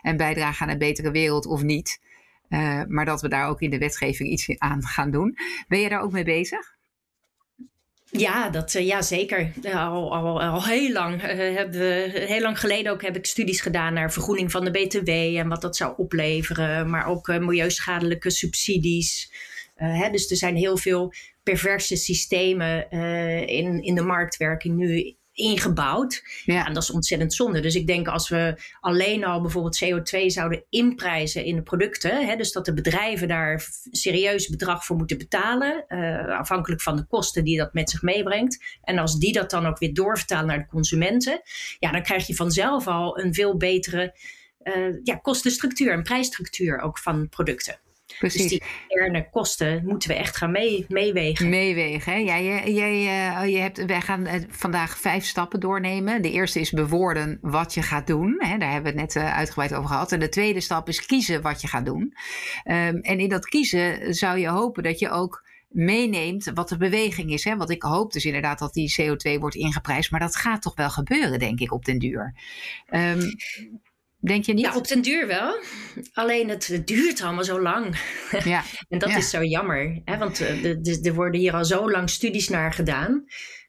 en 0.03 0.17
bijdragen 0.17 0.67
aan 0.67 0.73
een 0.73 0.79
betere 0.79 1.11
wereld 1.11 1.47
of 1.47 1.63
niet. 1.63 2.01
Maar 2.89 3.05
dat 3.05 3.21
we 3.21 3.29
daar 3.29 3.49
ook 3.49 3.61
in 3.61 3.71
de 3.71 3.79
wetgeving 3.79 4.29
iets 4.29 4.59
aan 4.59 4.83
gaan 4.83 5.11
doen. 5.11 5.37
Ben 5.69 5.81
je 5.81 5.89
daar 5.89 6.03
ook 6.03 6.13
mee 6.13 6.25
bezig? 6.25 6.76
Ja, 8.11 8.51
dat, 8.51 8.75
uh, 8.75 8.87
ja 8.87 9.03
zeker. 9.03 9.53
Al, 9.63 10.15
al, 10.15 10.43
al 10.43 10.65
heel 10.65 10.93
lang 10.93 11.15
uh, 11.15 11.29
hebben 11.57 11.81
we, 11.81 12.25
heel 12.27 12.41
lang 12.41 12.61
geleden 12.61 12.93
ook 12.93 13.03
heb 13.03 13.17
ik 13.17 13.27
studies 13.27 13.61
gedaan 13.61 13.93
naar 13.95 14.13
vergroening 14.13 14.51
van 14.51 14.65
de 14.65 14.71
BTW 14.71 15.09
en 15.09 15.49
wat 15.49 15.63
dat 15.63 15.77
zou 15.77 15.95
opleveren, 15.97 16.91
maar 16.91 17.07
ook 17.07 17.27
milieuschadelijke 17.27 18.31
subsidies. 18.31 19.33
Hè, 19.75 20.11
dus 20.11 20.31
er 20.31 20.37
zijn 20.37 20.57
heel 20.57 20.77
veel 20.77 21.13
perverse 21.43 21.97
systemen 21.97 22.91
in, 23.49 23.83
in 23.83 23.95
de 23.95 24.03
marktwerking 24.03 24.77
nu 24.77 25.17
ingebouwd. 25.37 26.23
Ja. 26.45 26.67
En 26.67 26.73
dat 26.73 26.83
is 26.83 26.91
ontzettend 26.91 27.35
zonde. 27.35 27.61
Dus 27.61 27.75
ik 27.75 27.87
denk 27.87 28.09
als 28.09 28.29
we 28.29 28.61
alleen 28.81 29.25
al 29.25 29.41
bijvoorbeeld 29.41 29.85
CO2 29.85 30.27
zouden 30.27 30.65
inprijzen 30.69 31.45
in 31.45 31.57
de 31.57 31.63
producten, 31.63 32.27
hè, 32.27 32.37
dus 32.37 32.53
dat 32.53 32.65
de 32.65 32.75
bedrijven 32.75 33.29
daar 33.29 33.69
serieus 33.91 34.49
bedrag 34.49 34.85
voor 34.85 34.97
moeten 34.97 35.19
betalen, 35.19 35.85
uh, 35.89 36.39
afhankelijk 36.39 36.83
van 36.83 36.97
de 36.97 37.07
kosten 37.07 37.45
die 37.45 37.59
dat 37.59 37.73
met 37.73 37.91
zich 37.91 38.03
meebrengt. 38.03 38.79
En 38.83 38.99
als 38.99 39.19
die 39.19 39.33
dat 39.33 39.51
dan 39.51 39.67
ook 39.67 39.79
weer 39.79 39.95
doorvertalen 39.95 40.47
naar 40.47 40.59
de 40.59 40.67
consumenten, 40.67 41.41
ja, 41.79 41.93
dan 41.93 42.03
krijg 42.03 42.27
je 42.27 42.35
vanzelf 42.35 42.87
al 42.87 43.19
een 43.19 43.35
veel 43.35 43.57
betere 43.57 44.15
uh, 44.63 44.97
ja, 45.03 45.17
kostenstructuur 45.17 45.93
en 45.93 46.03
prijsstructuur 46.03 46.81
ook 46.81 46.99
van 46.99 47.29
producten. 47.29 47.79
Precies. 48.19 48.41
Dus 48.41 48.51
die 48.51 48.63
interne 48.89 49.31
kosten 49.31 49.83
moeten 49.85 50.09
we 50.09 50.15
echt 50.15 50.37
gaan 50.37 50.51
mee, 50.51 50.85
meewegen. 50.89 51.49
Meewegen, 51.49 52.13
hè? 52.13 52.19
Ja, 52.19 52.41
jij, 52.41 52.73
jij, 52.73 52.95
uh, 53.43 53.53
je 53.53 53.59
hebt, 53.59 53.85
wij 53.85 54.01
gaan 54.01 54.27
eh, 54.27 54.41
vandaag 54.49 54.99
vijf 54.99 55.25
stappen 55.25 55.61
doornemen. 55.61 56.23
De 56.23 56.31
eerste 56.31 56.61
is 56.61 56.71
bewoorden 56.71 57.39
wat 57.41 57.75
je 57.75 57.83
gaat 57.83 58.07
doen. 58.07 58.37
Hè? 58.39 58.59
Daar 58.59 58.73
hebben 58.73 58.95
we 58.95 59.01
het 59.01 59.15
net 59.15 59.25
uh, 59.25 59.37
uitgebreid 59.37 59.75
over 59.75 59.89
gehad. 59.89 60.13
En 60.13 60.21
de 60.21 60.29
tweede 60.29 60.61
stap 60.61 60.89
is 60.89 61.07
kiezen 61.07 61.43
wat 61.43 61.61
je 61.61 61.69
gaat 61.69 61.85
doen. 61.85 62.15
Um, 62.65 63.01
en 63.01 63.19
in 63.19 63.29
dat 63.29 63.47
kiezen 63.47 64.15
zou 64.15 64.39
je 64.39 64.49
hopen 64.49 64.83
dat 64.83 64.99
je 64.99 65.11
ook 65.11 65.45
meeneemt 65.69 66.51
wat 66.55 66.69
de 66.69 66.77
beweging 66.77 67.33
is. 67.33 67.45
Hè? 67.45 67.57
Want 67.57 67.71
ik 67.71 67.83
hoop 67.83 68.13
dus 68.13 68.25
inderdaad 68.25 68.59
dat 68.59 68.73
die 68.73 68.95
CO2 69.01 69.39
wordt 69.39 69.57
ingeprijsd. 69.57 70.11
Maar 70.11 70.21
dat 70.21 70.37
gaat 70.37 70.63
toch 70.63 70.75
wel 70.75 70.91
gebeuren, 70.91 71.39
denk 71.39 71.61
ik, 71.61 71.73
op 71.73 71.85
den 71.85 71.99
duur. 71.99 72.35
Um, 72.91 73.21
Denk 74.27 74.45
je 74.45 74.55
niet? 74.55 74.65
Ja, 74.65 74.77
op 74.77 74.89
den 74.89 75.03
duur 75.03 75.27
wel. 75.27 75.63
Alleen 76.13 76.49
het, 76.49 76.83
duurt 76.85 77.23
allemaal 77.23 77.45
zo 77.45 77.61
lang. 77.61 77.99
Ja. 78.45 78.63
en 78.89 78.99
dat 78.99 79.09
is 79.09 79.31
zo 79.31 79.43
jammer. 79.43 80.01
Hè? 80.05 80.19
Want 80.19 80.41
uh, 80.41 81.07
er 81.07 81.15
worden 81.15 81.41
hier 81.41 81.53
al 81.53 81.65
zo 81.65 81.91
lang 81.91 82.11
studies 82.11 82.49
naar 82.49 82.73
gedaan. 82.73 83.25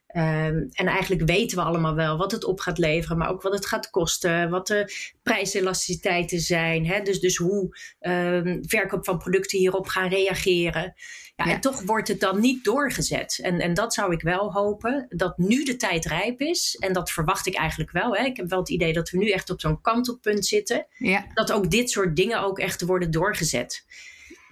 Ehm, 0.08 0.66
en 0.72 0.86
eigenlijk 0.86 1.22
weten 1.26 1.58
we 1.58 1.64
allemaal 1.64 1.94
wel 1.94 2.16
wat 2.16 2.32
het 2.32 2.44
op 2.44 2.60
gaat 2.60 2.78
leveren, 2.78 3.18
maar 3.18 3.30
ook 3.30 3.42
wat 3.42 3.52
het 3.52 3.66
gaat 3.66 3.90
kosten, 3.90 4.50
wat 4.50 4.66
de 4.66 4.92
prijselasticiteiten 5.22 6.40
zijn. 6.40 6.86
Hè? 6.86 7.02
Dus, 7.02 7.20
dus 7.20 7.36
hoe 7.36 7.76
um, 8.00 8.60
verkoop 8.66 9.04
van 9.04 9.18
producten 9.18 9.58
hierop 9.58 9.86
gaan 9.86 10.08
reageren. 10.08 10.94
Ja, 11.36 11.44
En 11.44 11.60
toch 11.60 11.82
wordt 11.82 12.08
het 12.08 12.20
dan 12.20 12.40
niet 12.40 12.64
doorgezet. 12.64 13.38
En, 13.42 13.60
en 13.60 13.74
dat 13.74 13.94
zou 13.94 14.12
ik 14.12 14.22
wel 14.22 14.52
hopen, 14.52 15.06
dat 15.08 15.38
nu 15.38 15.64
de 15.64 15.76
tijd 15.76 16.04
rijp 16.04 16.40
is. 16.40 16.76
En 16.80 16.92
dat 16.92 17.10
verwacht 17.10 17.46
ik 17.46 17.54
eigenlijk 17.54 17.90
wel. 17.90 18.16
Hè? 18.16 18.24
Ik 18.24 18.36
heb 18.36 18.48
wel 18.48 18.58
het 18.58 18.70
idee 18.70 18.92
dat 18.92 19.10
we 19.10 19.18
nu 19.18 19.30
echt 19.30 19.50
op 19.50 19.60
zo'n 19.60 19.80
kantelpunt 19.80 20.46
zitten. 20.46 20.86
Ja. 20.98 21.26
Dat 21.34 21.52
ook 21.52 21.70
dit 21.70 21.90
soort 21.90 22.16
dingen 22.16 22.42
ook 22.42 22.58
echt 22.58 22.82
worden 22.82 23.10
doorgezet. 23.10 23.84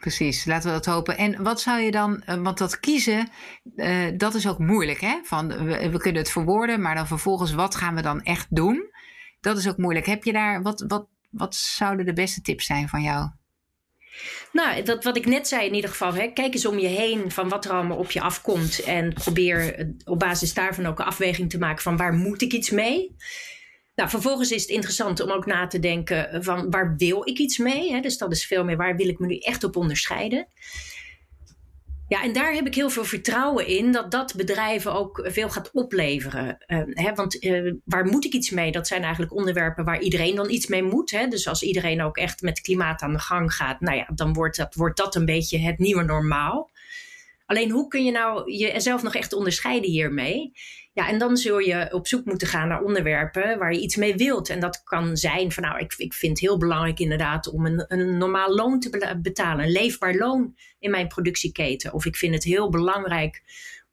Precies, 0.01 0.45
laten 0.45 0.69
we 0.69 0.75
dat 0.75 0.87
hopen. 0.87 1.17
En 1.17 1.43
wat 1.43 1.61
zou 1.61 1.81
je 1.81 1.91
dan, 1.91 2.23
eh, 2.23 2.37
want 2.37 2.59
dat 2.59 2.81
kiezen, 2.81 3.29
uh, 3.77 4.07
dat 4.17 4.35
is 4.35 4.49
ook 4.49 4.59
moeilijk 4.59 5.01
hè? 5.01 5.21
Van, 5.23 5.49
we, 5.49 5.91
we, 5.91 5.99
kunnen 5.99 6.23
het 6.23 6.31
verwoorden, 6.31 6.81
maar 6.81 6.95
dan 6.95 7.07
vervolgens, 7.07 7.53
wat 7.53 7.75
gaan 7.75 7.95
we 7.95 8.03
dan 8.03 8.23
echt 8.23 8.47
doen? 8.51 8.91
Dat 9.41 9.59
is 9.59 9.69
ook 9.69 9.77
moeilijk. 9.77 10.07
Heb 10.07 10.25
je 10.25 10.33
daar, 10.33 10.63
wat, 10.63 10.85
wat, 10.89 11.07
wat 11.31 11.55
zouden 11.55 12.07
de 12.07 12.13
beste 12.13 12.41
tips 12.41 12.67
zijn 12.67 12.89
van 12.89 13.03
jou? 13.03 13.29
Nou, 14.53 14.83
dat 14.83 15.05
wat 15.05 15.17
ik 15.17 15.27
net 15.27 15.49
zei 15.49 15.67
in 15.67 15.75
ieder 15.75 15.91
geval. 15.91 16.15
Hè, 16.15 16.27
kijk 16.27 16.55
eens 16.55 16.67
om 16.67 16.79
je 16.79 16.87
heen 16.87 17.31
van 17.31 17.49
wat 17.49 17.65
er 17.65 17.71
allemaal 17.71 17.97
op 17.97 18.11
je 18.11 18.21
afkomt. 18.21 18.83
En 18.83 19.13
probeer 19.13 19.87
op 20.05 20.19
basis 20.19 20.55
daarvan 20.55 20.87
ook 20.87 20.99
een 20.99 21.05
afweging 21.05 21.51
te 21.51 21.59
maken 21.59 21.83
van 21.83 21.97
waar 21.97 22.13
moet 22.13 22.43
ik 22.43 22.53
iets 22.53 22.71
mee. 22.71 23.17
Nou, 23.97 24.09
vervolgens 24.11 24.51
is 24.51 24.63
het 24.63 24.71
interessant 24.71 25.21
om 25.21 25.31
ook 25.31 25.47
na 25.47 25.67
te 25.67 25.79
denken 25.79 26.45
van 26.45 26.71
waar 26.71 26.97
wil 26.97 27.29
ik 27.29 27.39
iets 27.39 27.59
mee? 27.59 27.93
Hè? 27.93 28.01
Dus 28.01 28.19
dat 28.19 28.33
is 28.33 28.47
veel 28.47 28.65
meer 28.65 28.77
waar 28.77 28.97
wil 28.97 29.09
ik 29.09 29.19
me 29.19 29.27
nu 29.27 29.39
echt 29.39 29.65
op 29.65 29.77
onderscheiden. 29.77 30.47
Ja, 32.09 32.23
en 32.23 32.33
daar 32.33 32.53
heb 32.53 32.67
ik 32.67 32.75
heel 32.75 32.91
veel 32.91 33.05
vertrouwen 33.05 33.67
in 33.67 33.93
dat 33.93 34.11
dat 34.11 34.35
bedrijven 34.35 34.95
ook 34.95 35.27
veel 35.29 35.51
gaat 35.51 35.71
opleveren. 35.73 36.65
Uh, 36.67 36.83
hè, 36.85 37.15
want 37.15 37.45
uh, 37.45 37.75
waar 37.85 38.07
moet 38.07 38.25
ik 38.25 38.33
iets 38.33 38.51
mee? 38.51 38.73
Dat 38.73 38.87
zijn 38.87 39.03
eigenlijk 39.03 39.35
onderwerpen 39.35 39.85
waar 39.85 40.01
iedereen 40.01 40.35
dan 40.35 40.51
iets 40.51 40.67
mee 40.67 40.83
moet. 40.83 41.11
Hè? 41.11 41.29
Dus 41.29 41.49
als 41.49 41.63
iedereen 41.63 42.03
ook 42.03 42.17
echt 42.17 42.43
met 42.43 42.61
klimaat 42.61 43.03
aan 43.03 43.13
de 43.13 43.19
gang 43.19 43.55
gaat, 43.55 43.81
nou 43.81 43.97
ja, 43.97 44.09
dan 44.15 44.33
wordt 44.33 44.57
dat, 44.57 44.75
wordt 44.75 44.97
dat 44.97 45.15
een 45.15 45.25
beetje 45.25 45.59
het 45.59 45.79
nieuwe 45.79 46.03
normaal. 46.03 46.71
Alleen 47.47 47.71
hoe 47.71 47.89
kun 47.89 48.05
je 48.05 48.13
nou 48.13 48.53
jezelf 48.53 49.03
nog 49.03 49.15
echt 49.15 49.33
onderscheiden 49.33 49.91
hiermee? 49.91 50.53
Ja, 50.97 51.09
en 51.09 51.19
dan 51.19 51.37
zul 51.37 51.59
je 51.59 51.89
op 51.93 52.07
zoek 52.07 52.25
moeten 52.25 52.49
gaan 52.49 52.69
naar 52.69 52.83
onderwerpen 52.83 53.59
waar 53.59 53.73
je 53.73 53.81
iets 53.81 53.97
mee 53.97 54.15
wilt. 54.15 54.49
En 54.49 54.61
dat 54.61 54.83
kan 54.85 55.17
zijn 55.17 55.53
van 55.53 55.63
nou, 55.63 55.79
ik, 55.79 55.95
ik 55.97 56.15
vind 56.15 56.33
het 56.33 56.41
heel 56.41 56.59
belangrijk 56.59 56.99
inderdaad 56.99 57.49
om 57.49 57.67
een, 57.67 57.85
een 57.89 58.19
normaal 58.19 58.55
loon 58.55 58.81
te 58.81 59.17
betalen, 59.23 59.65
een 59.65 59.71
leefbaar 59.71 60.15
loon 60.15 60.55
in 60.79 60.91
mijn 60.91 61.09
productieketen. 61.09 61.93
Of 61.93 62.05
ik 62.05 62.17
vind 62.17 62.35
het 62.35 62.45
heel 62.45 62.71
belangrijk 62.71 63.43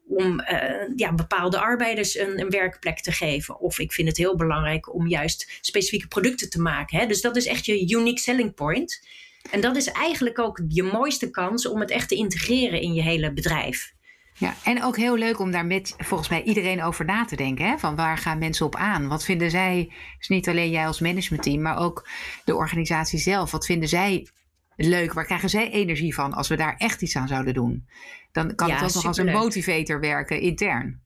om 0.08 0.40
uh, 0.40 0.96
ja, 0.96 1.14
bepaalde 1.14 1.60
arbeiders 1.60 2.18
een, 2.18 2.40
een, 2.40 2.50
werkplek 2.50 3.00
te 3.00 3.12
geven. 3.12 3.60
Of 3.60 3.80
ik 3.80 3.92
vind 3.94 4.08
het 4.08 4.18
heel 4.18 4.36
belangrijk 4.36 4.94
om 4.94 5.08
juist 5.08 5.58
specifieke 5.62 6.08
producten 6.08 6.50
te 6.50 6.62
maken. 6.62 7.00
Hè? 7.00 7.06
Dus 7.06 7.22
dat 7.22 7.36
is 7.36 7.46
echt 7.46 7.66
je 7.66 7.90
unique 7.90 8.20
selling 8.20 8.54
point. 8.54 9.08
En 9.52 9.62
dat 9.62 9.76
is 9.76 9.88
eigenlijk 9.88 10.40
ook 10.40 10.62
je 10.68 10.84
mooiste 10.84 11.30
kans 11.30 11.68
om 11.68 11.80
het 11.80 11.92
echt 11.92 12.10
te 12.10 12.16
integreren 12.16 12.82
in 12.82 12.94
je 12.94 13.02
hele 13.02 13.34
bedrijf. 13.34 13.94
Ja, 14.36 14.54
en 14.64 14.84
ook 14.84 14.98
heel 14.98 15.18
leuk 15.18 15.40
om 15.40 15.52
daar 15.52 15.66
met 15.66 15.94
volgens 15.98 16.30
mij 16.30 16.44
iedereen 16.44 16.84
over 16.84 17.06
na 17.06 17.26
te 17.26 17.36
denken. 17.36 17.66
Hè? 17.66 17.78
Van 17.78 17.96
waar 17.96 18.18
gaan 18.18 18.38
mensen 18.38 18.66
op 18.66 18.76
aan? 18.76 19.08
Wat 19.08 19.24
vinden 19.24 19.52
zij, 19.52 19.94
dus 20.18 20.28
niet 20.28 20.50
alleen 20.50 20.70
jij 20.70 20.88
als 20.88 21.00
managementteam, 21.00 21.62
maar 21.62 21.78
ook 21.78 22.08
de 22.46 22.56
organisatie 22.56 23.20
zelf. 23.20 23.52
Wat 23.52 23.66
vinden 23.66 23.90
zij 23.90 24.28
leuk? 24.76 25.14
Waar 25.14 25.26
krijgen 25.26 25.50
zij 25.50 25.72
energie 25.72 26.14
van 26.14 26.34
als 26.34 26.48
we 26.48 26.56
daar 26.56 26.76
echt 26.78 27.02
iets 27.02 27.16
aan 27.16 27.28
zouden 27.28 27.54
doen? 27.54 27.88
Dan 28.32 28.56
kan 28.56 28.72
het 28.72 28.84
ook 28.84 28.94
nog 28.94 29.06
als 29.06 29.18
een 29.18 29.32
motivator 29.32 30.00
werken 30.00 30.40
intern. 30.40 31.03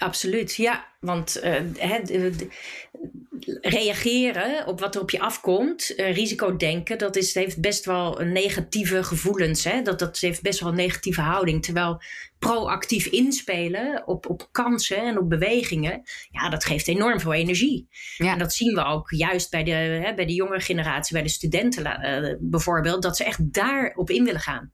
Absoluut, 0.00 0.54
ja. 0.54 0.86
Want 1.00 1.40
uh, 1.44 1.60
reageren 3.60 4.66
op 4.66 4.80
wat 4.80 4.94
er 4.94 5.00
op 5.00 5.10
je 5.10 5.20
afkomt, 5.20 5.92
uh, 5.96 6.14
risico 6.14 6.56
denken, 6.56 6.98
dat 6.98 7.16
is, 7.16 7.34
heeft 7.34 7.60
best 7.60 7.84
wel 7.84 8.20
een 8.20 8.32
negatieve 8.32 9.04
gevoelens. 9.04 9.64
Hè? 9.64 9.82
Dat, 9.82 9.98
dat 9.98 10.18
heeft 10.18 10.42
best 10.42 10.60
wel 10.60 10.68
een 10.68 10.74
negatieve 10.74 11.20
houding. 11.20 11.62
Terwijl 11.62 12.02
proactief 12.38 13.06
inspelen 13.06 14.06
op, 14.06 14.28
op 14.28 14.48
kansen 14.52 14.96
en 14.96 15.18
op 15.18 15.28
bewegingen, 15.28 16.02
ja, 16.30 16.48
dat 16.48 16.64
geeft 16.64 16.88
enorm 16.88 17.20
veel 17.20 17.34
energie. 17.34 17.88
Ja. 18.16 18.32
En 18.32 18.38
dat 18.38 18.54
zien 18.54 18.74
we 18.74 18.84
ook 18.84 19.10
juist 19.10 19.50
bij 19.50 19.64
de, 19.64 19.70
hè, 19.70 20.14
bij 20.14 20.26
de 20.26 20.34
jongere 20.34 20.60
generatie, 20.60 21.14
bij 21.14 21.22
de 21.22 21.28
studenten 21.28 21.84
uh, 21.84 22.34
bijvoorbeeld, 22.38 23.02
dat 23.02 23.16
ze 23.16 23.24
echt 23.24 23.52
daarop 23.52 24.10
in 24.10 24.24
willen 24.24 24.40
gaan. 24.40 24.72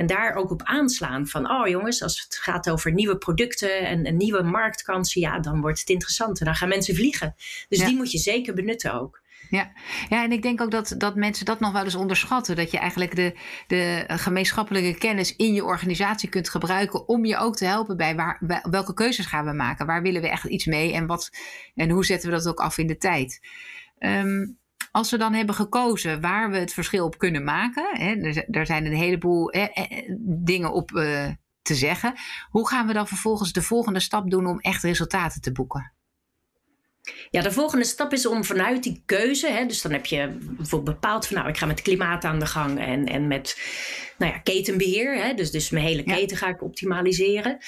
En 0.00 0.06
daar 0.06 0.34
ook 0.34 0.50
op 0.50 0.62
aanslaan 0.62 1.26
van, 1.26 1.50
oh 1.50 1.68
jongens, 1.68 2.02
als 2.02 2.20
het 2.22 2.36
gaat 2.36 2.70
over 2.70 2.92
nieuwe 2.92 3.16
producten 3.16 3.86
en, 3.86 4.04
en 4.04 4.16
nieuwe 4.16 4.42
marktkansen, 4.42 5.20
ja, 5.20 5.38
dan 5.38 5.60
wordt 5.60 5.80
het 5.80 5.88
interessant 5.88 6.38
en 6.38 6.44
dan 6.44 6.54
gaan 6.54 6.68
mensen 6.68 6.94
vliegen. 6.94 7.34
Dus 7.68 7.78
die 7.78 7.96
moet 7.96 8.12
je 8.12 8.18
zeker 8.18 8.54
benutten 8.54 8.94
ook. 8.94 9.20
Ja. 9.50 9.72
ja, 10.08 10.24
en 10.24 10.32
ik 10.32 10.42
denk 10.42 10.60
ook 10.60 10.70
dat, 10.70 10.94
dat 10.98 11.14
mensen 11.14 11.44
dat 11.44 11.60
nog 11.60 11.72
wel 11.72 11.84
eens 11.84 11.94
onderschatten. 11.94 12.56
Dat 12.56 12.70
je 12.70 12.78
eigenlijk 12.78 13.16
de, 13.16 13.34
de 13.66 14.04
gemeenschappelijke 14.06 14.98
kennis 14.98 15.36
in 15.36 15.54
je 15.54 15.64
organisatie 15.64 16.28
kunt 16.28 16.48
gebruiken 16.48 17.08
om 17.08 17.24
je 17.24 17.36
ook 17.36 17.56
te 17.56 17.64
helpen 17.64 17.96
bij 17.96 18.14
waar, 18.16 18.62
welke 18.70 18.94
keuzes 18.94 19.26
gaan 19.26 19.44
we 19.44 19.52
maken. 19.52 19.86
Waar 19.86 20.02
willen 20.02 20.22
we 20.22 20.28
echt 20.28 20.44
iets 20.44 20.64
mee 20.64 20.92
en, 20.92 21.06
wat, 21.06 21.30
en 21.74 21.90
hoe 21.90 22.04
zetten 22.04 22.30
we 22.30 22.36
dat 22.36 22.48
ook 22.48 22.60
af 22.60 22.78
in 22.78 22.86
de 22.86 22.96
tijd. 22.96 23.40
Um, 23.98 24.59
als 24.90 25.10
we 25.10 25.18
dan 25.18 25.34
hebben 25.34 25.54
gekozen 25.54 26.20
waar 26.20 26.50
we 26.50 26.56
het 26.56 26.72
verschil 26.72 27.04
op 27.04 27.18
kunnen 27.18 27.44
maken, 27.44 27.84
hè, 27.92 28.12
er, 28.12 28.44
er, 28.50 28.66
zijn 28.66 28.86
een 28.86 28.94
heleboel 28.94 29.52
dingen 30.20 30.72
op 30.72 30.90
uh, 30.90 31.28
te 31.62 31.74
zeggen. 31.74 32.14
Hoe 32.50 32.68
gaan 32.68 32.86
we 32.86 32.92
dan 32.92 33.08
vervolgens 33.08 33.52
de 33.52 33.62
volgende 33.62 34.00
stap 34.00 34.30
doen 34.30 34.46
om 34.46 34.60
echt 34.60 34.82
resultaten 34.82 35.40
te 35.40 35.52
boeken? 35.52 35.92
Ja, 37.30 37.42
de 37.42 37.52
volgende 37.52 37.84
stap 37.84 38.12
is 38.12 38.26
om 38.26 38.44
vanuit 38.44 38.82
die 38.82 39.02
keuze, 39.06 39.50
hè, 39.50 39.66
dus 39.66 39.82
dan 39.82 39.92
heb 39.92 40.06
je 40.06 40.38
bijvoorbeeld 40.40 41.00
bepaald 41.00 41.26
van 41.26 41.36
nou, 41.36 41.48
ik 41.48 41.56
ga 41.56 41.66
met 41.66 41.82
klimaat 41.82 42.24
aan 42.24 42.38
de 42.38 42.46
gang 42.46 42.78
en, 42.78 43.06
en 43.06 43.26
met 43.26 43.58
nou 44.18 44.32
ja, 44.32 44.38
ketenbeheer, 44.38 45.24
hè, 45.24 45.34
dus, 45.34 45.50
dus 45.50 45.70
mijn 45.70 45.84
hele 45.84 46.02
keten 46.02 46.36
ga 46.36 46.48
ik 46.48 46.62
optimaliseren. 46.62 47.58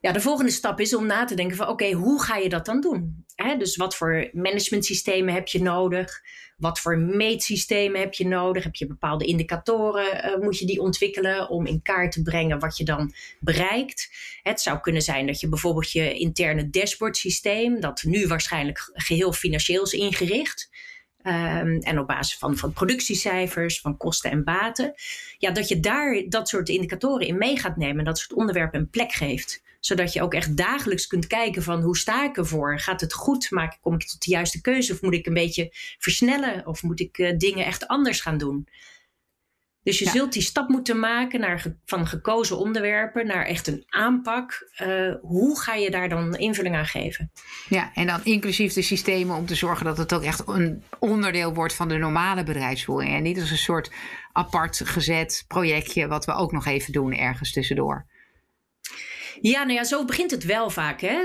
Ja, 0.00 0.12
de 0.12 0.20
volgende 0.20 0.50
stap 0.50 0.80
is 0.80 0.94
om 0.94 1.06
na 1.06 1.24
te 1.24 1.34
denken 1.34 1.56
van 1.56 1.68
oké, 1.68 1.92
hoe 1.92 2.22
ga 2.22 2.36
je 2.36 2.48
dat 2.48 2.66
dan 2.66 2.80
doen? 2.80 3.24
Hè, 3.34 3.56
dus 3.56 3.76
wat 3.76 3.96
voor 3.96 4.28
managementsystemen 4.32 5.34
heb 5.34 5.48
je 5.48 5.62
nodig? 5.62 6.20
Wat 6.60 6.80
voor 6.80 6.98
meetsystemen 6.98 8.00
heb 8.00 8.14
je 8.14 8.26
nodig? 8.26 8.64
Heb 8.64 8.74
je 8.74 8.86
bepaalde 8.86 9.24
indicatoren? 9.24 10.30
Uh, 10.30 10.42
moet 10.42 10.58
je 10.58 10.66
die 10.66 10.80
ontwikkelen 10.80 11.48
om 11.48 11.66
in 11.66 11.82
kaart 11.82 12.12
te 12.12 12.22
brengen 12.22 12.58
wat 12.58 12.76
je 12.76 12.84
dan 12.84 13.12
bereikt? 13.38 14.10
Het 14.42 14.60
zou 14.60 14.78
kunnen 14.80 15.02
zijn 15.02 15.26
dat 15.26 15.40
je 15.40 15.48
bijvoorbeeld 15.48 15.92
je 15.92 16.14
interne 16.14 16.70
dashboard 16.70 17.16
systeem, 17.16 17.80
dat 17.80 18.02
nu 18.02 18.26
waarschijnlijk 18.26 18.90
geheel 18.92 19.32
financieel 19.32 19.82
is 19.82 19.92
ingericht. 19.92 20.70
Um, 21.22 21.78
en 21.78 21.98
op 21.98 22.06
basis 22.06 22.38
van, 22.38 22.56
van 22.56 22.72
productiecijfers, 22.72 23.80
van 23.80 23.96
kosten 23.96 24.30
en 24.30 24.44
baten. 24.44 24.94
Ja, 25.38 25.50
dat 25.50 25.68
je 25.68 25.80
daar 25.80 26.24
dat 26.28 26.48
soort 26.48 26.68
indicatoren 26.68 27.26
in 27.26 27.38
mee 27.38 27.58
gaat 27.58 27.76
nemen. 27.76 28.04
Dat 28.04 28.18
soort 28.18 28.32
onderwerpen 28.32 28.80
een 28.80 28.90
plek 28.90 29.12
geeft 29.12 29.62
zodat 29.80 30.12
je 30.12 30.22
ook 30.22 30.34
echt 30.34 30.56
dagelijks 30.56 31.06
kunt 31.06 31.26
kijken 31.26 31.62
van 31.62 31.82
hoe 31.82 31.96
sta 31.96 32.24
ik 32.24 32.36
ervoor? 32.36 32.78
Gaat 32.78 33.00
het 33.00 33.12
goed? 33.12 33.50
Maak, 33.50 33.78
kom 33.80 33.94
ik 33.94 34.06
tot 34.06 34.24
de 34.24 34.30
juiste 34.30 34.60
keuze? 34.60 34.92
Of 34.92 35.02
moet 35.02 35.14
ik 35.14 35.26
een 35.26 35.34
beetje 35.34 35.68
versnellen? 35.98 36.66
Of 36.66 36.82
moet 36.82 37.00
ik 37.00 37.18
uh, 37.18 37.36
dingen 37.36 37.64
echt 37.64 37.86
anders 37.86 38.20
gaan 38.20 38.38
doen? 38.38 38.68
Dus 39.82 39.98
je 39.98 40.08
zult 40.08 40.32
die 40.32 40.42
stap 40.42 40.68
moeten 40.68 40.98
maken 40.98 41.40
naar 41.40 41.76
van 41.84 42.06
gekozen 42.06 42.58
onderwerpen 42.58 43.26
naar 43.26 43.44
echt 43.44 43.66
een 43.66 43.84
aanpak. 43.86 44.70
Uh, 44.82 45.14
hoe 45.20 45.60
ga 45.60 45.74
je 45.74 45.90
daar 45.90 46.08
dan 46.08 46.36
invulling 46.36 46.76
aan 46.76 46.86
geven? 46.86 47.30
Ja, 47.68 47.90
en 47.94 48.06
dan 48.06 48.20
inclusief 48.24 48.72
de 48.72 48.82
systemen 48.82 49.36
om 49.36 49.46
te 49.46 49.54
zorgen 49.54 49.84
dat 49.84 49.98
het 49.98 50.12
ook 50.12 50.22
echt 50.22 50.42
een 50.46 50.82
onderdeel 50.98 51.54
wordt 51.54 51.74
van 51.74 51.88
de 51.88 51.96
normale 51.96 52.42
bedrijfsvoering. 52.42 53.14
En 53.14 53.22
niet 53.22 53.40
als 53.40 53.50
een 53.50 53.58
soort 53.58 53.90
apart 54.32 54.80
gezet 54.84 55.44
projectje 55.48 56.08
wat 56.08 56.24
we 56.24 56.32
ook 56.32 56.52
nog 56.52 56.66
even 56.66 56.92
doen 56.92 57.12
ergens 57.12 57.52
tussendoor. 57.52 58.06
Ja, 59.42 59.62
nou 59.62 59.72
ja, 59.72 59.84
zo 59.84 60.04
begint 60.04 60.30
het 60.30 60.44
wel 60.44 60.70
vaak. 60.70 61.00
Hè? 61.00 61.18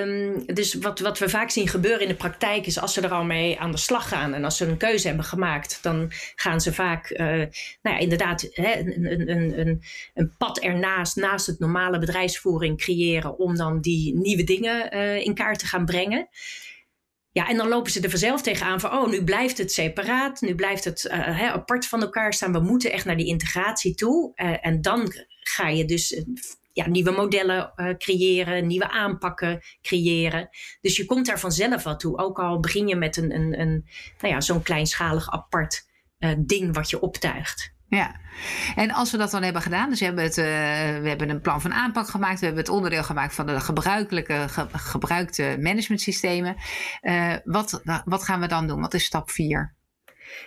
Um, 0.00 0.46
dus 0.46 0.74
wat, 0.74 0.98
wat 0.98 1.18
we 1.18 1.28
vaak 1.28 1.50
zien 1.50 1.68
gebeuren 1.68 2.00
in 2.00 2.08
de 2.08 2.14
praktijk 2.14 2.66
is 2.66 2.80
als 2.80 2.92
ze 2.92 3.00
er 3.00 3.10
al 3.10 3.24
mee 3.24 3.58
aan 3.58 3.70
de 3.70 3.78
slag 3.78 4.08
gaan 4.08 4.34
en 4.34 4.44
als 4.44 4.56
ze 4.56 4.66
een 4.66 4.76
keuze 4.76 5.06
hebben 5.06 5.24
gemaakt, 5.24 5.78
dan 5.82 6.12
gaan 6.34 6.60
ze 6.60 6.72
vaak, 6.72 7.10
uh, 7.10 7.18
nou 7.18 7.48
ja, 7.82 7.98
inderdaad, 7.98 8.48
hè, 8.50 8.78
een, 8.78 9.30
een, 9.30 9.58
een, 9.58 9.82
een 10.14 10.34
pad 10.38 10.58
ernaast, 10.58 11.16
naast 11.16 11.46
het 11.46 11.58
normale 11.58 11.98
bedrijfsvoering 11.98 12.78
creëren 12.78 13.38
om 13.38 13.56
dan 13.56 13.80
die 13.80 14.16
nieuwe 14.16 14.44
dingen 14.44 14.96
uh, 14.96 15.16
in 15.16 15.34
kaart 15.34 15.58
te 15.58 15.66
gaan 15.66 15.84
brengen. 15.84 16.28
Ja, 17.30 17.48
en 17.48 17.56
dan 17.56 17.68
lopen 17.68 17.92
ze 17.92 18.00
er 18.00 18.10
vanzelf 18.10 18.42
tegenaan 18.42 18.80
van, 18.80 18.92
oh, 18.92 19.08
nu 19.08 19.24
blijft 19.24 19.58
het 19.58 19.72
separaat, 19.72 20.40
nu 20.40 20.54
blijft 20.54 20.84
het 20.84 21.04
uh, 21.04 21.38
hè, 21.38 21.50
apart 21.50 21.86
van 21.86 22.00
elkaar 22.00 22.32
staan. 22.34 22.52
We 22.52 22.60
moeten 22.60 22.92
echt 22.92 23.04
naar 23.04 23.16
die 23.16 23.26
integratie 23.26 23.94
toe. 23.94 24.32
En 24.60 24.82
dan 24.82 25.12
ga 25.40 25.68
je 25.68 25.84
dus 25.84 26.22
ja, 26.78 26.88
nieuwe 26.88 27.10
modellen 27.10 27.72
uh, 27.76 27.96
creëren, 27.96 28.66
nieuwe 28.66 28.90
aanpakken 28.90 29.60
creëren. 29.82 30.48
Dus 30.80 30.96
je 30.96 31.04
komt 31.04 31.26
daar 31.26 31.40
vanzelf 31.40 31.82
wat 31.82 32.00
toe. 32.00 32.18
Ook 32.18 32.38
al 32.38 32.60
begin 32.60 32.88
je 32.88 32.96
met 32.96 33.16
een, 33.16 33.34
een, 33.34 33.60
een 33.60 33.86
nou 34.20 34.34
ja, 34.34 34.40
zo'n 34.40 34.62
kleinschalig 34.62 35.30
apart 35.30 35.88
uh, 36.18 36.30
ding 36.38 36.74
wat 36.74 36.90
je 36.90 37.00
optuigt. 37.00 37.76
Ja, 37.88 38.20
en 38.74 38.90
als 38.90 39.10
we 39.10 39.16
dat 39.16 39.30
dan 39.30 39.42
hebben 39.42 39.62
gedaan, 39.62 39.90
dus 39.90 39.98
we 39.98 40.04
hebben, 40.04 40.24
het, 40.24 40.36
uh, 40.36 40.44
we 41.02 41.08
hebben 41.08 41.28
een 41.28 41.40
plan 41.40 41.60
van 41.60 41.72
aanpak 41.72 42.08
gemaakt, 42.08 42.40
we 42.40 42.46
hebben 42.46 42.64
het 42.64 42.72
onderdeel 42.72 43.02
gemaakt 43.02 43.34
van 43.34 43.46
de 43.46 43.60
gebruikelijke, 43.60 44.46
gebruikte 44.72 45.56
managementsystemen. 45.60 46.56
Wat, 47.44 47.82
wat 48.04 48.24
gaan 48.24 48.40
we 48.40 48.46
dan 48.46 48.66
doen? 48.66 48.80
Wat 48.80 48.94
is 48.94 49.04
stap 49.04 49.30
4? 49.30 49.77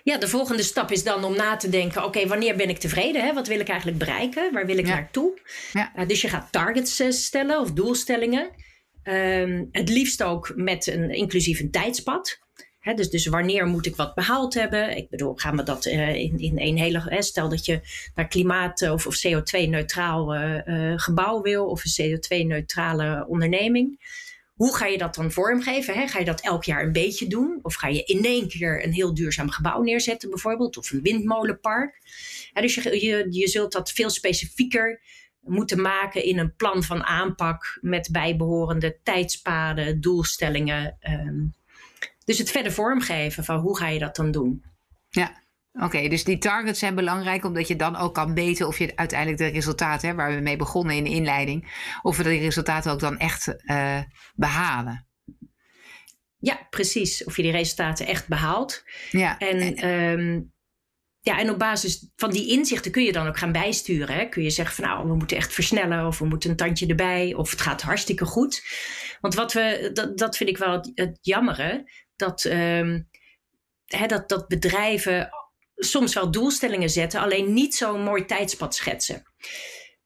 Ja, 0.04 0.18
de 0.18 0.28
volgende 0.28 0.64
stap 0.64 0.92
is 0.92 1.04
dan 1.04 1.24
om 1.24 1.36
na 1.36 1.56
te 1.56 1.70
denken: 1.70 2.04
oké, 2.04 2.28
wanneer 2.28 2.56
ben 2.56 2.70
ik 2.70 2.78
tevreden? 2.78 3.24
Hè? 3.24 3.34
Wat 3.34 3.48
wil 3.48 3.60
ik 3.60 3.68
eigenlijk 3.68 3.98
bereiken? 3.98 4.54
Waar 4.54 4.66
wil 4.66 4.78
ik 4.78 4.86
naartoe? 4.86 5.40
Ja. 5.74 5.92
Uh, 5.96 6.08
dus 6.08 6.22
je 6.22 6.28
gaat 6.28 6.52
targets 6.52 7.04
stellen 7.10 7.60
of 7.60 7.72
doelstellingen. 7.72 8.50
Um, 9.04 9.70
het 9.72 9.90
liefst 9.90 10.24
ook 10.24 10.54
met 10.56 10.88
een 10.88 11.10
inclusief 11.10 11.60
een 11.60 11.72
tijdspad 11.72 12.40
dus, 12.82 13.10
dus 13.10 13.26
wanneer 13.28 13.66
moet 13.66 13.86
ik 13.86 13.96
wat 13.96 14.16
behaald 14.16 14.54
hebben? 14.54 14.98
Ik 14.98 15.10
bedoel, 15.10 15.34
gaan 15.36 15.56
we 15.56 15.64
dat 15.64 15.86
uh, 15.86 16.16
in, 16.16 16.40
in 16.40 16.60
een 16.60 16.78
hele. 16.78 17.02
Hè, 17.06 17.22
stel 17.22 17.50
dat 17.50 17.66
je 17.66 17.82
naar 18.16 18.28
klimaat- 18.28 18.90
of, 18.92 19.08
of 19.08 19.16
CO2-neutraal 19.28 20.36
uh, 20.36 20.58
eh, 20.58 20.92
eh, 20.92 21.00
gebouw 21.00 21.42
wil 21.42 21.66
of 21.66 21.84
een 21.84 22.20
CO2-neutrale 22.20 23.26
onderneming. 23.28 24.00
Hoe 24.62 24.76
ga 24.76 24.86
je 24.86 24.98
dat 24.98 25.16
dan 25.16 25.32
vormgeven? 25.32 26.10
Ga 26.10 26.20
je 26.20 26.26
dat 26.26 26.42
elk 26.42 26.64
jaar 26.64 26.84
een 26.84 26.92
beetje 26.92 27.28
doen? 27.28 27.60
Of 27.62 27.76
ga 27.76 27.88
je 27.88 28.04
in 28.04 28.24
één 28.24 28.48
keer 28.48 28.84
een 28.84 28.94
heel 28.94 29.14
duurzaam 29.14 29.50
gebouw 29.50 29.82
neerzetten, 29.82 30.30
bijvoorbeeld? 30.30 30.78
Of 30.78 30.92
een 30.92 31.02
windmolenpark? 31.02 32.02
dus 32.54 32.76
je, 32.76 33.06
je, 33.06 33.28
je 33.30 33.48
zult 33.48 33.72
dat 33.72 33.92
veel 33.92 34.10
specifieker 34.10 35.02
moeten 35.40 35.82
maken 35.82 36.24
in 36.24 36.38
een 36.38 36.56
plan 36.56 36.84
van 36.84 37.04
aanpak 37.04 37.78
met 37.82 38.10
bijbehorende 38.12 38.98
tijdspaden, 39.04 40.02
doelstellingen. 40.02 40.98
Um, 41.10 41.54
dus 42.26 42.38
het 42.38 42.52
verder 42.52 42.72
vormgeven 42.72 43.44
van 43.44 43.60
hoe 43.60 43.78
ga 43.78 43.88
je 43.88 44.00
dat 44.00 44.16
dan 44.16 44.32
doen. 44.32 44.64
Ja, 45.10 45.42
Oké, 45.74 46.08
dus 46.08 46.24
die 46.24 46.38
targets 46.38 46.80
zijn 46.80 46.96
belangrijk 46.96 47.46
omdat 47.46 47.68
je 47.68 47.76
dan 47.76 47.96
ook 47.96 48.14
kan 48.14 48.34
meten 48.34 48.68
of 48.68 48.78
je 48.78 48.96
uiteindelijk 48.96 49.40
de 49.40 49.48
resultaten, 49.48 50.16
waar 50.16 50.36
we 50.36 50.42
mee 50.42 50.58
begonnen 50.58 50.96
in 50.96 51.04
de 51.04 51.10
inleiding, 51.10 51.88
of 52.02 52.18
we 52.18 52.24
die 52.24 52.40
resultaten 52.40 52.92
ook 52.92 53.00
dan 53.00 53.18
echt 53.18 53.56
uh, 53.66 54.00
behalen. 54.36 55.08
Ja, 56.38 56.68
precies. 56.70 57.24
Of 57.24 57.36
je 57.36 57.42
die 57.42 57.52
resultaten 57.52 58.08
echt 58.08 58.28
behaalt. 58.28 58.84
Ja. 59.12 59.38
En, 59.38 59.90
um, 59.90 60.54
ja, 61.20 61.40
en 61.40 61.50
op 61.50 61.60
basis 61.60 62.10
van 62.16 62.32
die 62.32 62.50
inzichten 62.50 62.92
kun 62.92 63.04
je 63.04 63.12
dan 63.12 63.28
ook 63.28 63.38
gaan 63.38 63.52
bijsturen. 63.52 64.16
Hè? 64.16 64.26
Kun 64.26 64.44
je 64.44 64.50
zeggen 64.50 64.76
van 64.76 64.86
nou, 64.86 65.08
we 65.08 65.16
moeten 65.16 65.38
echt 65.38 65.54
versnellen 65.54 66.08
of 66.08 66.20
we 66.20 66.26
moeten 66.26 66.50
een 66.50 66.56
tandje 66.56 66.88
erbij 66.88 67.34
of 67.34 67.52
het 67.52 67.62
gaat 67.62 67.82
hartstikke 67.82 68.26
goed. 68.26 68.64
Want 69.20 69.34
wat 69.34 69.54
we, 69.54 69.90
dat, 69.94 70.18
dat 70.18 70.38
vind 70.38 70.50
ik 70.50 70.58
wel 70.58 70.72
het, 70.72 70.92
het 70.96 71.18
jammere 71.22 71.92
dat, 72.16 72.44
um, 72.44 73.10
hè, 73.86 74.06
dat, 74.08 74.30
dat 74.30 74.48
bedrijven 74.48 75.30
soms 75.84 76.14
wel 76.14 76.32
doelstellingen 76.32 76.90
zetten, 76.90 77.20
alleen 77.20 77.54
niet 77.54 77.76
zo'n 77.76 78.04
mooi 78.04 78.26
tijdspad 78.26 78.76
schetsen. 78.76 79.24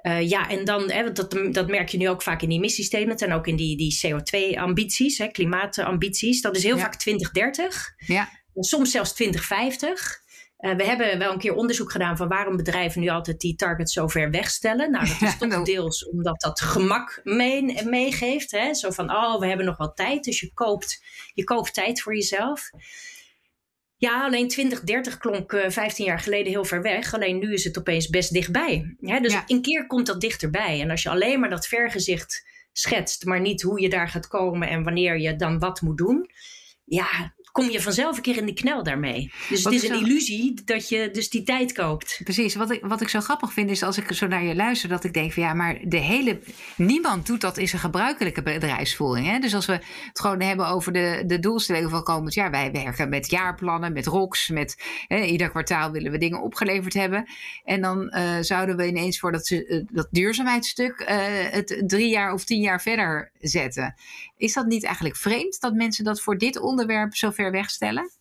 Uh, 0.01 0.29
ja, 0.29 0.49
en 0.49 0.65
dan, 0.65 0.91
hè, 0.91 1.11
dat, 1.11 1.37
dat 1.51 1.67
merk 1.67 1.89
je 1.89 1.97
nu 1.97 2.09
ook 2.09 2.21
vaak 2.21 2.41
in 2.41 2.49
die 2.49 2.59
missiestatement 2.59 3.21
en 3.21 3.33
ook 3.33 3.47
in 3.47 3.55
die, 3.55 3.77
die 3.77 3.99
CO2-ambities, 4.05 5.31
klimaatambities. 5.31 6.41
Dat 6.41 6.55
is 6.55 6.63
heel 6.63 6.77
vaak 6.77 6.95
2030, 6.95 7.93
ja. 7.97 8.29
soms 8.53 8.91
zelfs 8.91 9.13
2050. 9.13 10.23
Uh, 10.59 10.71
eh, 10.71 10.77
we 10.77 10.83
hebben 10.83 11.17
wel 11.17 11.31
een 11.31 11.39
keer 11.39 11.53
onderzoek 11.53 11.91
gedaan 11.91 12.17
van 12.17 12.27
waarom 12.27 12.55
bedrijven 12.55 13.01
nu 13.01 13.09
altijd 13.09 13.39
die 13.39 13.55
targets 13.55 13.93
zo 13.93 14.07
ver 14.07 14.31
wegstellen. 14.31 14.91
Nou, 14.91 15.07
dat 15.07 15.21
is 15.21 15.37
toch 15.39 15.49
nou. 15.49 15.63
deels 15.63 16.09
omdat 16.09 16.41
dat 16.41 16.61
gemak 16.61 17.21
mee, 17.23 17.83
meegeeft. 17.85 18.51
Hè? 18.51 18.73
Zo 18.73 18.91
van, 18.91 19.11
oh, 19.11 19.39
we 19.39 19.47
hebben 19.47 19.65
nog 19.65 19.77
wel 19.77 19.93
tijd. 19.93 20.23
Dus 20.23 20.39
je 20.39 20.53
koopt, 20.53 21.03
je 21.33 21.43
koopt 21.43 21.73
tijd 21.73 22.01
voor 22.01 22.15
jezelf. 22.15 22.69
Ja, 23.97 24.23
alleen 24.23 24.47
2030 24.47 25.17
klonk 25.17 25.51
uh, 25.51 25.65
eh, 25.65 25.71
15 25.71 26.05
jaar 26.05 26.19
geleden 26.19 26.51
heel 26.51 26.65
ver 26.65 26.81
weg. 26.81 27.13
Alleen 27.13 27.39
nu 27.39 27.53
is 27.53 27.63
het 27.63 27.77
opeens 27.77 28.09
best 28.09 28.33
dichtbij. 28.33 28.95
Hè? 28.99 29.19
Dus 29.19 29.37
een 29.47 29.61
keer 29.61 29.87
komt 29.87 30.05
dat 30.05 30.21
dichterbij. 30.21 30.81
En 30.81 30.89
als 30.89 31.03
je 31.03 31.09
alleen 31.09 31.39
maar 31.39 31.49
dat 31.49 31.67
vergezicht 31.67 32.45
schetst, 32.71 33.25
maar 33.25 33.41
niet 33.41 33.61
hoe 33.61 33.81
je 33.81 33.89
daar 33.89 34.09
gaat 34.09 34.27
komen 34.27 34.69
en 34.69 34.83
wanneer 34.83 35.19
je 35.19 35.35
dan 35.35 35.59
wat 35.59 35.81
moet 35.81 35.97
doen. 35.97 36.29
Ja, 36.85 37.33
kom 37.55 37.69
je 37.69 37.81
vanzelf 37.81 38.15
een 38.15 38.21
keer 38.21 38.37
in 38.37 38.45
de 38.45 38.53
knel 38.53 38.83
daarmee. 38.83 39.31
Dus 39.49 39.63
het 39.63 39.73
is 39.73 39.89
een 39.89 39.99
illusie 39.99 40.53
dat 40.65 40.89
je 40.89 41.09
dus 41.11 41.29
die 41.29 41.43
tijd 41.43 41.73
koopt. 41.73 42.21
Precies. 42.23 42.55
Wat 42.55 42.71
ik, 42.71 42.85
wat 42.85 43.01
ik 43.01 43.09
zo 43.09 43.19
grappig 43.19 43.53
vind 43.53 43.69
is 43.69 43.83
als 43.83 43.97
ik 43.97 44.13
zo 44.13 44.27
naar 44.27 44.43
je 44.43 44.55
luister, 44.55 44.89
dat 44.89 45.03
ik 45.03 45.13
denk 45.13 45.33
van 45.33 45.43
ja, 45.43 45.53
maar 45.53 45.77
de 45.83 45.97
hele. 45.97 46.39
Niemand 46.75 47.25
doet 47.25 47.41
dat 47.41 47.57
in 47.57 47.67
zijn 47.67 47.81
gebruikelijke 47.81 48.43
bedrijfsvoering. 48.43 49.27
Hè? 49.27 49.39
Dus 49.39 49.55
als 49.55 49.65
we 49.65 49.71
het 49.71 50.19
gewoon 50.19 50.41
hebben 50.41 50.67
over 50.67 50.93
de, 50.93 51.23
de 51.25 51.39
doelstellingen 51.39 51.89
van 51.89 52.03
komend 52.03 52.33
jaar. 52.33 52.51
Wij 52.51 52.71
werken 52.71 53.09
met 53.09 53.29
jaarplannen, 53.29 53.93
met 53.93 54.05
ROCs, 54.05 54.49
met 54.49 54.83
hè, 55.07 55.23
ieder 55.23 55.49
kwartaal 55.49 55.91
willen 55.91 56.11
we 56.11 56.17
dingen 56.17 56.41
opgeleverd 56.41 56.93
hebben. 56.93 57.29
En 57.63 57.81
dan 57.81 58.13
uh, 58.15 58.37
zouden 58.41 58.77
we 58.77 58.87
ineens 58.87 59.19
voor 59.19 59.31
dat, 59.31 59.49
uh, 59.49 59.83
dat 59.91 60.07
duurzaamheidsstuk 60.11 60.99
uh, 60.99 61.07
het 61.51 61.83
drie 61.87 62.09
jaar 62.09 62.33
of 62.33 62.43
tien 62.43 62.61
jaar 62.61 62.81
verder 62.81 63.31
zetten. 63.39 63.95
Is 64.37 64.53
dat 64.53 64.65
niet 64.65 64.83
eigenlijk 64.83 65.15
vreemd 65.15 65.59
dat 65.59 65.73
mensen 65.73 66.03
dat 66.03 66.21
voor 66.21 66.37
dit 66.37 66.59
onderwerp 66.59 67.15
zo 67.15 67.31
wegstellen? 67.51 68.11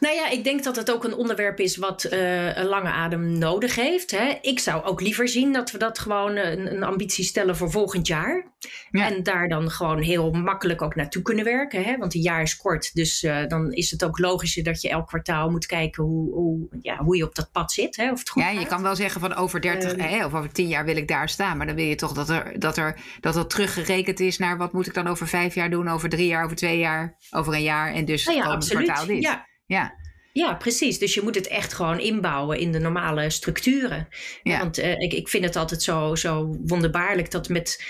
Nou 0.00 0.14
ja, 0.14 0.28
ik 0.28 0.44
denk 0.44 0.64
dat 0.64 0.76
het 0.76 0.90
ook 0.90 1.04
een 1.04 1.14
onderwerp 1.14 1.60
is 1.60 1.76
wat 1.76 2.06
uh, 2.12 2.56
een 2.56 2.66
lange 2.66 2.90
adem 2.90 3.38
nodig 3.38 3.74
heeft. 3.74 4.10
Hè. 4.10 4.38
Ik 4.40 4.58
zou 4.58 4.84
ook 4.84 5.00
liever 5.00 5.28
zien 5.28 5.52
dat 5.52 5.70
we 5.70 5.78
dat 5.78 5.98
gewoon 5.98 6.36
een, 6.36 6.72
een 6.72 6.82
ambitie 6.82 7.24
stellen 7.24 7.56
voor 7.56 7.70
volgend 7.70 8.06
jaar. 8.06 8.54
En 8.90 9.22
daar 9.22 9.48
dan 9.48 9.70
gewoon 9.70 10.02
heel 10.02 10.30
makkelijk 10.30 10.82
ook 10.82 10.94
naartoe 10.94 11.22
kunnen 11.22 11.44
werken. 11.44 11.84
Hè. 11.84 11.96
Want 11.96 12.14
een 12.14 12.20
jaar 12.20 12.42
is 12.42 12.56
kort, 12.56 12.94
dus 12.94 13.22
uh, 13.22 13.46
dan 13.46 13.72
is 13.72 13.90
het 13.90 14.04
ook 14.04 14.18
logischer 14.18 14.62
dat 14.62 14.80
je 14.80 14.88
elk 14.88 15.06
kwartaal 15.06 15.50
moet 15.50 15.66
kijken 15.66 16.04
hoe, 16.04 16.32
hoe, 16.32 16.68
ja, 16.82 16.96
hoe 16.96 17.16
je 17.16 17.24
op 17.24 17.34
dat 17.34 17.52
pad 17.52 17.72
zit. 17.72 17.96
Hè, 17.96 18.10
of 18.10 18.18
het 18.18 18.28
goed 18.28 18.42
ja, 18.42 18.50
je 18.50 18.66
kan 18.66 18.82
wel 18.82 18.96
zeggen 18.96 19.20
van 19.20 19.34
over 19.34 19.60
30 19.60 19.94
uh, 19.94 20.04
ehm. 20.04 20.14
hè, 20.14 20.24
of 20.26 20.34
over 20.34 20.52
10 20.52 20.68
jaar 20.68 20.84
wil 20.84 20.96
ik 20.96 21.08
daar 21.08 21.28
staan. 21.28 21.56
Maar 21.56 21.66
dan 21.66 21.76
wil 21.76 21.84
je 21.84 21.94
toch 21.94 22.12
dat 22.12 22.28
er, 22.28 22.58
dat 22.58 22.76
er 22.76 23.00
dat 23.20 23.34
dat 23.34 23.50
teruggerekend 23.50 24.20
is 24.20 24.38
naar 24.38 24.56
wat 24.56 24.72
moet 24.72 24.86
ik 24.86 24.94
dan 24.94 25.06
over 25.06 25.28
vijf 25.28 25.54
jaar 25.54 25.70
doen, 25.70 25.88
over 25.88 26.08
drie 26.08 26.26
jaar, 26.26 26.44
over 26.44 26.56
twee 26.56 26.78
jaar, 26.78 27.16
over 27.30 27.54
een 27.54 27.62
jaar. 27.62 27.92
En 27.92 28.04
dus 28.04 28.24
nou 28.24 28.38
ja, 28.38 28.56
kwartaal 28.56 29.06
dit. 29.06 29.22
Ja. 29.22 29.46
Ja. 29.66 29.94
Ja, 30.32 30.54
precies. 30.54 30.98
Dus 30.98 31.14
je 31.14 31.22
moet 31.22 31.34
het 31.34 31.46
echt 31.46 31.72
gewoon 31.72 32.00
inbouwen 32.00 32.58
in 32.58 32.72
de 32.72 32.78
normale 32.78 33.30
structuren. 33.30 34.08
Ja. 34.42 34.58
Want 34.58 34.78
uh, 34.78 34.90
ik, 34.90 35.12
ik 35.12 35.28
vind 35.28 35.44
het 35.44 35.56
altijd 35.56 35.82
zo, 35.82 36.14
zo 36.14 36.56
wonderbaarlijk 36.64 37.30
dat 37.30 37.48
met 37.48 37.84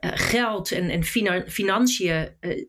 uh, 0.00 0.10
geld 0.14 0.72
en, 0.72 0.90
en 0.90 1.04
financiën. 1.50 2.36
Uh, 2.40 2.64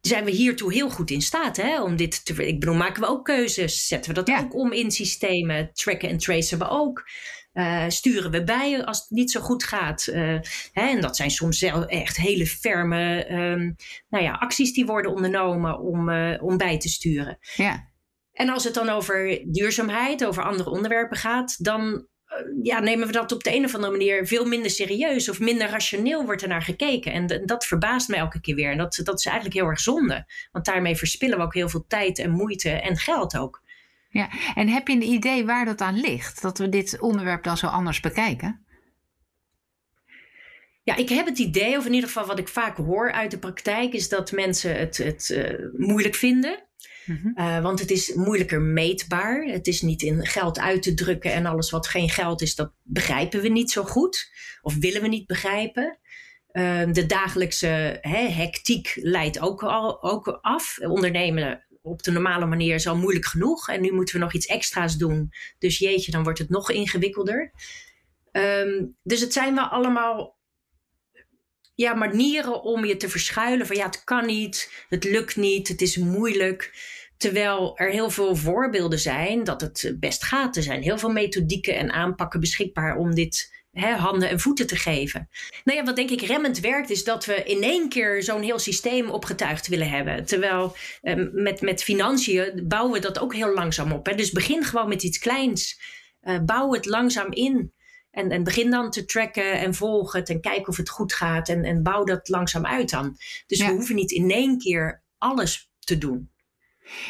zijn 0.00 0.24
we 0.24 0.30
hiertoe 0.30 0.72
heel 0.72 0.90
goed 0.90 1.10
in 1.10 1.22
staat 1.22 1.56
hè, 1.56 1.82
om 1.82 1.96
dit 1.96 2.24
te. 2.24 2.46
Ik 2.46 2.60
bedoel, 2.60 2.74
maken 2.74 3.02
we 3.02 3.08
ook 3.08 3.24
keuzes? 3.24 3.86
Zetten 3.86 4.14
we 4.14 4.22
dat 4.22 4.38
ook 4.44 4.54
om 4.54 4.72
in 4.72 4.90
systemen? 4.90 5.70
Tracken 5.72 6.08
en 6.08 6.18
tracen 6.18 6.58
we 6.58 6.68
ook? 6.68 7.04
Uh, 7.54 7.84
sturen 7.88 8.30
we 8.30 8.44
bij 8.44 8.84
als 8.84 8.98
het 8.98 9.10
niet 9.10 9.30
zo 9.30 9.40
goed 9.40 9.64
gaat. 9.64 10.06
Uh, 10.06 10.38
hè, 10.72 10.88
en 10.88 11.00
dat 11.00 11.16
zijn 11.16 11.30
soms 11.30 11.62
echt 11.86 12.16
hele 12.16 12.46
ferme 12.46 13.30
um, 13.30 13.76
nou 14.08 14.24
ja, 14.24 14.32
acties 14.32 14.72
die 14.72 14.86
worden 14.86 15.14
ondernomen 15.14 15.80
om, 15.80 16.08
uh, 16.08 16.42
om 16.42 16.56
bij 16.56 16.78
te 16.78 16.88
sturen. 16.88 17.38
Ja. 17.54 17.90
En 18.32 18.48
als 18.48 18.64
het 18.64 18.74
dan 18.74 18.88
over 18.88 19.44
duurzaamheid, 19.46 20.24
over 20.24 20.42
andere 20.42 20.70
onderwerpen 20.70 21.16
gaat, 21.16 21.64
dan 21.64 22.06
ja, 22.62 22.80
nemen 22.80 23.06
we 23.06 23.12
dat 23.12 23.32
op 23.32 23.44
de 23.44 23.54
een 23.54 23.64
of 23.64 23.74
andere 23.74 23.92
manier 23.92 24.26
veel 24.26 24.44
minder 24.44 24.70
serieus 24.70 25.28
of 25.28 25.40
minder 25.40 25.68
rationeel 25.68 26.24
wordt 26.24 26.42
er 26.42 26.48
naar 26.48 26.62
gekeken. 26.62 27.12
En 27.12 27.46
dat 27.46 27.66
verbaast 27.66 28.08
mij 28.08 28.18
elke 28.18 28.40
keer 28.40 28.54
weer. 28.54 28.70
En 28.70 28.78
dat, 28.78 29.00
dat 29.02 29.18
is 29.18 29.24
eigenlijk 29.24 29.56
heel 29.56 29.66
erg 29.66 29.80
zonde. 29.80 30.26
Want 30.52 30.64
daarmee 30.64 30.96
verspillen 30.96 31.38
we 31.38 31.44
ook 31.44 31.54
heel 31.54 31.68
veel 31.68 31.84
tijd 31.88 32.18
en 32.18 32.30
moeite 32.30 32.70
en 32.70 32.96
geld 32.96 33.36
ook. 33.36 33.61
Ja, 34.12 34.30
en 34.54 34.68
heb 34.68 34.88
je 34.88 34.94
een 34.94 35.02
idee 35.02 35.44
waar 35.46 35.64
dat 35.64 35.80
aan 35.80 36.00
ligt? 36.00 36.42
Dat 36.42 36.58
we 36.58 36.68
dit 36.68 37.00
onderwerp 37.00 37.42
dan 37.42 37.56
zo 37.56 37.66
anders 37.66 38.00
bekijken? 38.00 38.64
Ja, 40.82 40.96
ik 40.96 41.08
heb 41.08 41.26
het 41.26 41.38
idee, 41.38 41.76
of 41.76 41.86
in 41.86 41.92
ieder 41.92 42.08
geval 42.08 42.26
wat 42.26 42.38
ik 42.38 42.48
vaak 42.48 42.76
hoor 42.76 43.12
uit 43.12 43.30
de 43.30 43.38
praktijk, 43.38 43.92
is 43.92 44.08
dat 44.08 44.32
mensen 44.32 44.78
het, 44.78 44.96
het 44.96 45.28
uh, 45.28 45.68
moeilijk 45.76 46.14
vinden. 46.14 46.66
Mm 47.04 47.32
uh, 47.34 47.62
want 47.62 47.80
het 47.80 47.90
is 47.90 48.14
moeilijker 48.14 48.60
meetbaar. 48.60 49.44
Het 49.44 49.66
is 49.66 49.82
niet 49.82 50.02
in 50.02 50.26
geld 50.26 50.58
uit 50.58 50.82
te 50.82 50.94
drukken 50.94 51.32
en 51.32 51.46
alles 51.46 51.70
wat 51.70 51.86
geen 51.86 52.10
geld 52.10 52.42
is, 52.42 52.54
dat 52.54 52.72
begrijpen 52.82 53.40
we 53.40 53.48
niet 53.48 53.70
zo 53.70 53.84
goed. 53.84 54.30
Of 54.62 54.76
willen 54.76 55.02
we 55.02 55.08
niet 55.08 55.26
begrijpen. 55.26 55.98
Uh, 56.52 56.92
de 56.92 57.06
dagelijkse 57.06 57.98
hè, 58.00 58.28
hectiek 58.28 58.92
leidt 58.94 59.40
ook, 59.40 59.62
al, 59.62 60.02
ook 60.02 60.38
af. 60.40 60.78
Ondernemen 60.78 61.64
op 61.82 62.02
de 62.02 62.10
normale 62.10 62.46
manier 62.46 62.74
is 62.74 62.86
al 62.86 62.96
moeilijk 62.96 63.26
genoeg. 63.26 63.68
En 63.68 63.80
nu 63.80 63.92
moeten 63.92 64.14
we 64.14 64.20
nog 64.20 64.32
iets 64.32 64.46
extra's 64.46 64.96
doen. 64.96 65.32
Dus 65.58 65.78
jeetje, 65.78 66.10
dan 66.12 66.22
wordt 66.22 66.38
het 66.38 66.48
nog 66.48 66.70
ingewikkelder. 66.70 67.52
Um, 68.32 68.96
dus 69.02 69.20
het 69.20 69.32
zijn 69.32 69.54
wel 69.54 69.64
allemaal 69.64 70.36
ja, 71.74 71.94
manieren 71.94 72.62
om 72.62 72.84
je 72.84 72.96
te 72.96 73.08
verschuilen 73.08 73.66
van 73.66 73.76
ja, 73.76 73.86
het 73.86 74.04
kan 74.04 74.26
niet, 74.26 74.84
het 74.88 75.04
lukt 75.04 75.36
niet, 75.36 75.68
het 75.68 75.80
is 75.80 75.96
moeilijk. 75.96 76.90
Terwijl 77.16 77.78
er 77.78 77.90
heel 77.90 78.10
veel 78.10 78.36
voorbeelden 78.36 78.98
zijn 78.98 79.44
dat 79.44 79.60
het 79.60 79.96
best 80.00 80.24
gaat. 80.24 80.56
Er 80.56 80.62
zijn 80.62 80.82
heel 80.82 80.98
veel 80.98 81.10
methodieken 81.10 81.76
en 81.76 81.92
aanpakken 81.92 82.40
beschikbaar 82.40 82.96
om 82.96 83.14
dit 83.14 83.61
handen 83.72 84.28
en 84.28 84.40
voeten 84.40 84.66
te 84.66 84.76
geven. 84.76 85.28
Nou 85.64 85.78
ja, 85.78 85.84
wat 85.84 85.96
denk 85.96 86.10
ik 86.10 86.20
remmend 86.20 86.60
werkt, 86.60 86.90
is 86.90 87.04
dat 87.04 87.24
we 87.24 87.34
in 87.34 87.62
één 87.62 87.88
keer 87.88 88.22
zo'n 88.22 88.42
heel 88.42 88.58
systeem 88.58 89.10
opgetuigd 89.10 89.66
willen 89.66 89.90
hebben. 89.90 90.24
Terwijl 90.24 90.76
eh, 91.00 91.14
met, 91.32 91.60
met 91.60 91.82
financiën 91.82 92.64
bouwen 92.68 92.92
we 92.92 92.98
dat 92.98 93.18
ook 93.18 93.34
heel 93.34 93.54
langzaam 93.54 93.92
op. 93.92 94.06
Hè. 94.06 94.14
Dus 94.14 94.30
begin 94.30 94.64
gewoon 94.64 94.88
met 94.88 95.02
iets 95.02 95.18
kleins. 95.18 95.80
Uh, 96.22 96.38
bouw 96.44 96.72
het 96.72 96.86
langzaam 96.86 97.32
in. 97.32 97.72
En, 98.10 98.30
en 98.30 98.44
begin 98.44 98.70
dan 98.70 98.90
te 98.90 99.04
tracken 99.04 99.52
en 99.52 99.74
volgen 99.74 100.20
het 100.20 100.28
en 100.28 100.40
kijken 100.40 100.68
of 100.68 100.76
het 100.76 100.88
goed 100.88 101.12
gaat. 101.12 101.48
En, 101.48 101.64
en 101.64 101.82
bouw 101.82 102.04
dat 102.04 102.28
langzaam 102.28 102.66
uit 102.66 102.90
dan. 102.90 103.16
Dus 103.46 103.58
we 103.58 103.70
hoeven 103.70 103.94
niet 103.94 104.10
in 104.10 104.30
één 104.30 104.58
keer 104.58 105.02
alles 105.18 105.70
te 105.78 105.98
doen. 105.98 106.31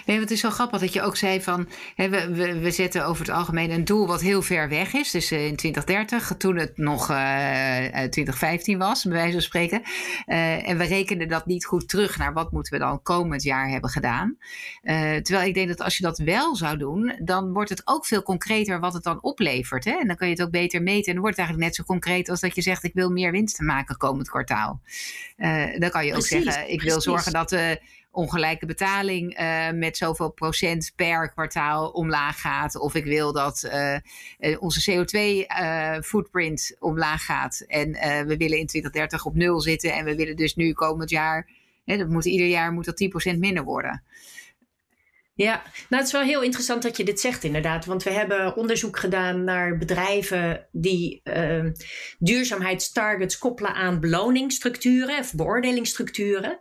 Nee, 0.06 0.20
het 0.20 0.30
is 0.30 0.42
wel 0.42 0.50
grappig 0.50 0.80
dat 0.80 0.92
je 0.92 1.02
ook 1.02 1.16
zei 1.16 1.42
van 1.42 1.68
hè, 1.94 2.08
we, 2.08 2.34
we, 2.34 2.58
we, 2.58 2.70
zetten 2.70 3.06
over 3.06 3.26
het 3.26 3.34
algemeen 3.34 3.70
een 3.70 3.84
doel 3.84 4.06
wat 4.06 4.20
heel 4.20 4.42
ver 4.42 4.68
weg 4.68 4.92
is. 4.92 5.10
Dus 5.10 5.32
uh, 5.32 5.46
in 5.46 5.56
2030, 5.56 6.34
toen 6.38 6.56
het 6.56 6.76
nog 6.76 7.10
uh, 7.10 7.86
eh, 7.86 8.10
2015 8.10 8.74
eh, 8.74 8.86
was, 8.86 9.04
bij 9.04 9.12
wijze 9.12 9.32
van 9.32 9.42
spreken. 9.42 9.82
Uh, 10.26 10.68
en 10.68 10.78
we 10.78 10.84
rekenen 10.84 11.28
dat 11.28 11.46
niet 11.46 11.64
goed 11.64 11.88
terug 11.88 12.18
naar 12.18 12.32
wat 12.32 12.52
moeten 12.52 12.72
we 12.72 12.78
dan 12.78 13.02
komend 13.02 13.42
jaar 13.42 13.68
hebben 13.68 13.90
gedaan. 13.90 14.36
terwijl 15.22 15.48
ik 15.48 15.54
denk 15.54 15.68
dat 15.68 15.80
als 15.80 15.96
je 15.96 16.02
dat 16.02 16.18
wel 16.18 16.56
zou 16.56 16.76
doen, 16.76 17.18
dan 17.18 17.52
wordt 17.52 17.70
het 17.70 17.82
ook 17.84 18.06
veel 18.06 18.22
concreter 18.22 18.80
wat 18.80 18.92
het 18.92 19.02
dan 19.02 19.22
oplevert. 19.22 19.84
Hè? 19.84 19.98
En 20.00 20.06
dan 20.06 20.16
kun 20.16 20.26
je 20.26 20.32
het 20.32 20.42
ook 20.42 20.50
beter 20.50 20.82
meten. 20.82 21.06
En 21.06 21.12
dan 21.12 21.22
wordt 21.22 21.36
het 21.36 21.46
eigenlijk 21.46 21.68
net 21.68 21.76
zo 21.76 21.92
concreet 21.92 22.28
als 22.28 22.40
dat 22.40 22.54
je 22.54 22.62
zegt: 22.62 22.84
ik 22.84 22.94
wil 22.94 23.10
meer 23.10 23.30
winst 23.30 23.60
maken 23.60 23.96
komend 23.96 24.28
kwartaal. 24.28 24.80
dan 25.78 25.90
kan 25.90 26.06
je 26.06 26.14
ook 26.14 26.26
zeggen: 26.26 26.70
ik 26.70 26.82
wil 26.82 27.00
zorgen 27.00 27.32
dat 27.32 27.56
ongelijke 28.12 28.66
betaling 28.66 29.40
uh, 29.40 29.70
met 29.70 29.96
zoveel 29.96 30.30
procent 30.30 30.92
per 30.96 31.30
kwartaal 31.30 31.90
omlaag 31.90 32.40
gaat. 32.40 32.76
Of 32.76 32.94
ik 32.94 33.04
wil 33.04 33.32
dat 33.32 33.70
uh, 33.72 33.96
onze 34.58 34.90
CO2-footprint 34.90 36.76
omlaag 36.78 37.24
gaat. 37.24 37.64
En 37.66 37.92
we 38.26 38.36
willen 38.36 38.58
in 38.58 38.66
2030 38.66 39.24
op 39.24 39.34
nul 39.34 39.60
zitten. 39.60 39.92
En 39.92 40.04
we 40.04 40.14
willen 40.14 40.36
dus 40.36 40.54
nu 40.54 40.72
komend 40.72 41.10
jaar, 41.10 41.48
hè, 41.84 41.96
dat 41.96 42.08
moet, 42.08 42.24
ieder 42.24 42.46
jaar 42.46 42.72
moet 42.72 42.84
dat 42.84 43.32
10% 43.34 43.38
minder 43.38 43.64
worden. 43.64 44.02
Ja, 45.34 45.62
nou 45.88 46.02
het 46.02 46.06
is 46.06 46.12
wel 46.12 46.22
heel 46.22 46.42
interessant 46.42 46.82
dat 46.82 46.96
je 46.96 47.04
dit 47.04 47.20
zegt 47.20 47.44
inderdaad. 47.44 47.84
Want 47.84 48.02
we 48.02 48.10
hebben 48.10 48.56
onderzoek 48.56 48.98
gedaan 48.98 49.44
naar 49.44 49.78
bedrijven 49.78 50.66
die 50.72 51.20
uh, 51.24 51.66
duurzaamheidstargets 52.18 53.38
koppelen 53.38 53.74
aan 53.74 54.00
beloningsstructuren 54.00 55.18
of 55.18 55.34
beoordelingsstructuren. 55.34 56.60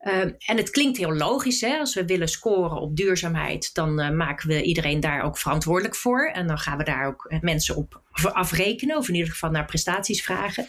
Ehm, 0.00 0.32
en 0.46 0.56
het 0.56 0.70
klinkt 0.70 0.96
heel 0.96 1.12
logisch, 1.12 1.60
hè? 1.60 1.78
als 1.78 1.94
we 1.94 2.04
willen 2.04 2.28
scoren 2.28 2.80
op 2.80 2.96
duurzaamheid, 2.96 3.74
dan 3.74 4.00
uh, 4.00 4.10
maken 4.10 4.48
we 4.48 4.62
iedereen 4.62 5.00
daar 5.00 5.22
ook 5.22 5.38
verantwoordelijk 5.38 5.96
voor. 5.96 6.30
En 6.34 6.46
dan 6.46 6.58
gaan 6.58 6.78
we 6.78 6.84
daar 6.84 7.06
ook 7.06 7.24
eh, 7.24 7.40
mensen 7.40 7.76
op 7.76 8.02
afrekenen, 8.12 8.96
of 8.96 9.08
in 9.08 9.14
ieder 9.14 9.30
geval 9.30 9.50
naar 9.50 9.64
prestaties 9.64 10.22
vragen. 10.22 10.68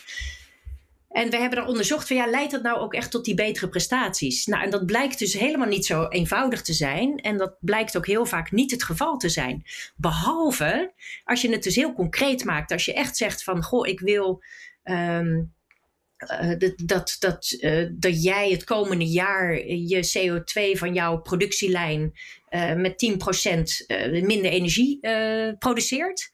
En 1.10 1.30
we 1.30 1.38
hebben 1.38 1.60
dan 1.60 1.67
onderzocht, 1.67 2.08
van, 2.08 2.15
ja, 2.15 2.26
leidt 2.26 2.52
dat 2.52 2.62
nou 2.62 2.80
ook 2.80 2.94
echt 2.94 3.12
tot 3.12 3.26
die 3.26 3.36
betere 3.36 3.70
prestaties? 3.70 4.46
Nou, 4.46 4.63
en 4.63 4.70
dat 4.70 4.86
blijkt 4.86 5.20
dus 5.20 5.34
helemaal 5.34 5.67
niet 5.67 5.86
zo 5.86 6.08
eenvoudig 6.08 6.62
te 6.62 6.74
zijn. 6.74 7.17
En 7.17 7.38
dat 7.38 7.56
blijkt 7.60 7.98
ook 7.98 8.08
heel 8.08 8.26
vaak 8.26 8.52
niet 8.52 8.72
het 8.72 8.84
geval 8.84 9.17
te 9.17 9.30
zijn. 9.30 9.63
Behalve 9.96 10.94
als 11.24 11.41
je 11.41 11.52
het 11.52 11.63
dus 11.63 11.76
heel 11.76 11.94
concreet 11.94 12.44
maakt. 12.44 12.72
Als 12.72 12.86
je 12.86 12.94
echt 12.94 13.17
zegt 13.17 13.44
van, 13.44 13.63
goh, 13.63 13.88
ik 13.88 14.00
wil... 14.00 14.44
Um, 14.84 15.54
uh, 16.21 16.69
dat, 16.86 17.15
dat, 17.19 17.57
uh, 17.60 17.89
dat 17.91 18.23
jij 18.23 18.51
het 18.51 18.63
komende 18.63 19.07
jaar 19.07 19.67
je 19.67 20.12
CO2 20.17 20.77
van 20.77 20.93
jouw 20.93 21.17
productielijn 21.17 22.12
uh, 22.49 22.73
met 22.73 23.05
10% 23.05 24.25
minder 24.25 24.51
energie 24.51 24.99
produceert. 25.57 26.31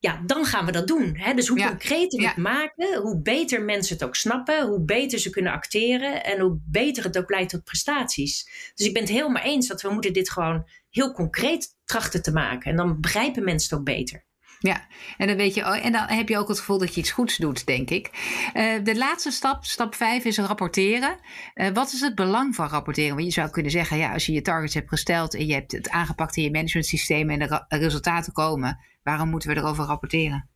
Ja, 0.00 0.22
dan 0.26 0.44
gaan 0.44 0.66
we 0.66 0.72
dat 0.72 0.86
doen. 0.86 1.16
Hè? 1.16 1.34
Dus 1.34 1.48
hoe 1.48 1.66
concreter 1.66 2.20
we 2.20 2.26
het 2.26 2.36
maken, 2.36 3.00
hoe 3.02 3.22
beter 3.22 3.62
mensen 3.62 3.94
het 3.94 4.04
ook 4.04 4.16
snappen, 4.16 4.66
hoe 4.66 4.84
beter 4.84 5.18
ze 5.18 5.30
kunnen 5.30 5.52
acteren 5.52 6.24
en 6.24 6.40
hoe 6.40 6.60
beter 6.64 7.04
het 7.04 7.18
ook 7.18 7.30
leidt 7.30 7.50
tot 7.50 7.64
prestaties. 7.64 8.50
Dus 8.74 8.86
ik 8.86 8.92
ben 8.92 9.02
het 9.02 9.12
helemaal 9.12 9.42
eens 9.42 9.66
dat 9.68 9.82
we 9.82 9.90
moeten 9.90 10.12
dit 10.12 10.30
gewoon 10.30 10.68
heel 10.90 11.12
concreet 11.12 11.76
trachten 11.84 12.22
te 12.22 12.32
maken. 12.32 12.70
En 12.70 12.76
dan 12.76 13.00
begrijpen 13.00 13.44
mensen 13.44 13.70
het 13.70 13.78
ook 13.78 13.94
beter. 13.96 14.26
Ja, 14.60 14.86
en 15.16 15.26
dan, 15.26 15.36
weet 15.36 15.54
je, 15.54 15.62
en 15.62 15.92
dan 15.92 16.08
heb 16.08 16.28
je 16.28 16.38
ook 16.38 16.48
het 16.48 16.58
gevoel 16.58 16.78
dat 16.78 16.94
je 16.94 17.00
iets 17.00 17.10
goeds 17.10 17.36
doet, 17.36 17.66
denk 17.66 17.90
ik. 17.90 18.10
Uh, 18.54 18.84
de 18.84 18.96
laatste 18.96 19.30
stap, 19.30 19.64
stap 19.64 19.94
5, 19.94 20.24
is 20.24 20.38
rapporteren. 20.38 21.18
Uh, 21.54 21.68
wat 21.68 21.92
is 21.92 22.00
het 22.00 22.14
belang 22.14 22.54
van 22.54 22.68
rapporteren? 22.68 23.14
Want 23.14 23.26
je 23.26 23.32
zou 23.32 23.50
kunnen 23.50 23.72
zeggen, 23.72 23.96
ja, 23.96 24.12
als 24.12 24.26
je 24.26 24.32
je 24.32 24.42
targets 24.42 24.74
hebt 24.74 24.88
gesteld 24.88 25.34
en 25.34 25.46
je 25.46 25.54
hebt 25.54 25.72
het 25.72 25.90
aangepakt 25.90 26.36
in 26.36 26.42
je 26.42 26.50
managementsysteem 26.50 27.30
en 27.30 27.38
de 27.38 27.64
resultaten 27.68 28.32
komen, 28.32 28.78
waarom 29.02 29.28
moeten 29.28 29.48
we 29.48 29.56
erover 29.56 29.84
rapporteren? 29.84 30.48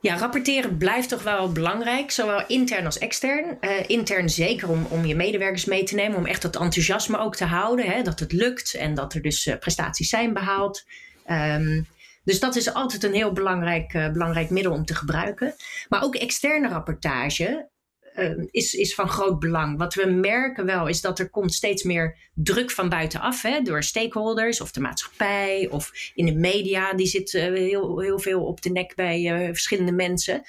Ja, 0.00 0.16
rapporteren 0.16 0.76
blijft 0.76 1.08
toch 1.08 1.22
wel 1.22 1.52
belangrijk, 1.52 2.10
zowel 2.10 2.46
intern 2.46 2.84
als 2.84 2.98
extern. 2.98 3.58
Uh, 3.60 3.70
intern 3.86 4.28
zeker 4.28 4.68
om, 4.68 4.86
om 4.88 5.04
je 5.04 5.16
medewerkers 5.16 5.64
mee 5.64 5.84
te 5.84 5.94
nemen, 5.94 6.18
om 6.18 6.26
echt 6.26 6.42
dat 6.42 6.56
enthousiasme 6.56 7.18
ook 7.18 7.36
te 7.36 7.44
houden. 7.44 7.86
Hè, 7.86 8.02
dat 8.02 8.20
het 8.20 8.32
lukt 8.32 8.74
en 8.74 8.94
dat 8.94 9.14
er 9.14 9.22
dus 9.22 9.56
prestaties 9.60 10.08
zijn 10.08 10.32
behaald. 10.32 10.84
Um, 11.30 11.86
dus 12.24 12.40
dat 12.40 12.56
is 12.56 12.74
altijd 12.74 13.02
een 13.02 13.14
heel 13.14 13.32
belangrijk, 13.32 13.94
uh, 13.94 14.12
belangrijk 14.12 14.50
middel 14.50 14.72
om 14.72 14.84
te 14.84 14.94
gebruiken. 14.94 15.54
Maar 15.88 16.02
ook 16.02 16.14
externe 16.14 16.68
rapportage 16.68 17.70
uh, 18.16 18.44
is, 18.50 18.74
is 18.74 18.94
van 18.94 19.08
groot 19.08 19.38
belang. 19.38 19.78
Wat 19.78 19.94
we 19.94 20.06
merken 20.06 20.66
wel 20.66 20.86
is 20.86 21.00
dat 21.00 21.18
er 21.18 21.30
komt 21.30 21.54
steeds 21.54 21.82
meer 21.82 22.16
druk 22.34 22.70
van 22.70 22.88
buitenaf. 22.88 23.42
Hè, 23.42 23.60
door 23.60 23.82
stakeholders 23.82 24.60
of 24.60 24.70
de 24.70 24.80
maatschappij 24.80 25.68
of 25.70 25.90
in 26.14 26.26
de 26.26 26.34
media. 26.34 26.92
Die 26.92 27.06
zit 27.06 27.32
uh, 27.32 27.42
heel, 27.42 28.00
heel 28.00 28.18
veel 28.18 28.44
op 28.44 28.62
de 28.62 28.70
nek 28.70 28.94
bij 28.94 29.48
verschillende 29.50 29.92
mensen. 29.92 30.42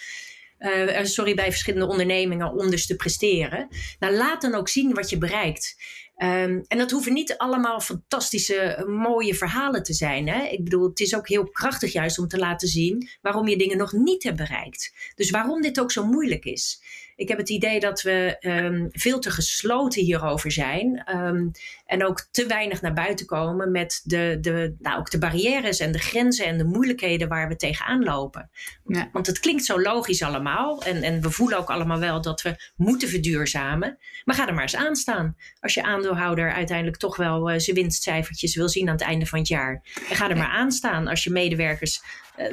sorry, 1.04 1.34
bij 1.34 1.50
verschillende 1.50 1.88
ondernemingen 1.88 2.52
om 2.52 2.70
dus 2.70 2.86
te 2.86 2.96
presteren. 2.96 3.68
Nou, 4.00 4.14
laat 4.14 4.42
dan 4.42 4.56
ook 4.56 4.70
zien 4.70 4.94
wat 4.94 5.10
je 5.10 5.18
bereikt. 5.18 5.76
Um, 6.24 6.64
en 6.68 6.78
dat 6.78 6.92
hoeven 6.92 7.14
niet 7.14 7.38
allemaal 7.38 7.80
fantastische, 7.80 8.86
mooie 8.88 9.36
verhalen 9.36 9.84
te 9.84 9.94
zijn. 9.94 10.28
Hè? 10.28 10.44
Ik 10.44 10.64
bedoel, 10.64 10.90
het 10.90 11.00
is 11.00 11.16
ook 11.16 11.28
heel 11.28 11.50
krachtig 11.50 11.94
juist 11.94 12.20
om 12.20 12.28
te 12.28 12.38
laten 12.38 12.68
zien 12.68 13.10
waarom 13.22 13.48
je 13.48 13.58
dingen 13.58 13.78
nog 13.78 13.92
niet 13.92 14.24
hebt 14.24 14.38
bereikt. 14.38 14.94
Dus 15.16 15.30
waarom 15.30 15.62
dit 15.62 15.80
ook 15.80 15.92
zo 15.92 16.06
moeilijk 16.06 16.46
is. 16.46 16.82
Ik 17.16 17.28
heb 17.28 17.38
het 17.38 17.50
idee 17.50 17.80
dat 17.80 18.02
we 18.02 18.38
um, 18.40 18.88
veel 18.92 19.20
te 19.20 19.32
gesloten 19.32 20.02
hierover 20.02 20.52
zijn. 20.52 21.04
Um, 21.16 21.52
en 21.86 22.06
ook 22.06 22.28
te 22.32 22.46
weinig 22.46 22.82
naar 22.82 22.94
buiten 22.94 23.26
komen 23.26 23.72
met 23.72 24.02
de, 24.04 24.38
de, 24.42 24.76
nou, 24.80 25.00
ook 25.00 25.12
de 25.12 25.18
barrières 25.18 25.80
en 25.80 25.92
de 25.92 26.00
grenzen 26.00 26.46
en 26.46 26.58
de 26.58 26.64
moeilijkheden 26.64 27.28
waar 27.28 27.48
we 27.48 27.56
tegenaan 27.56 28.04
lopen. 28.04 28.50
Ja. 28.86 29.10
Want 29.12 29.28
het 29.28 29.40
klinkt 29.40 29.66
zo 29.66 29.82
logisch 29.82 30.22
allemaal. 30.22 30.84
En, 30.84 31.04
en 31.04 31.22
we 31.22 31.32
voelen 31.32 31.58
ook 31.58 31.70
allemaal 31.70 32.00
wel 32.00 32.22
dat 32.22 32.42
we 32.42 32.56
moeten 32.76 33.08
verduurzamen. 33.08 33.98
Maar 34.24 34.36
ga 34.36 34.48
er 34.48 34.54
maar 34.54 34.64
eens 34.64 34.76
aan 34.76 34.96
staan. 34.96 35.38
Als 35.60 35.74
je 35.74 35.84
aandeelhouder 35.84 36.52
uiteindelijk 36.52 36.98
toch 36.98 37.16
wel 37.16 37.52
uh, 37.52 37.60
zijn 37.60 37.76
winstcijfertjes 37.76 38.56
wil 38.56 38.70
zien 38.70 38.88
aan 38.88 38.96
het 38.96 39.04
einde 39.04 39.26
van 39.26 39.40
het 39.40 39.48
jaar. 39.48 39.82
En 40.10 40.16
ga 40.16 40.30
er 40.30 40.38
maar 40.38 40.48
aan 40.52 40.72
staan 40.72 41.08
als 41.08 41.24
je 41.24 41.30
medewerkers. 41.30 42.02
Uh, 42.40 42.46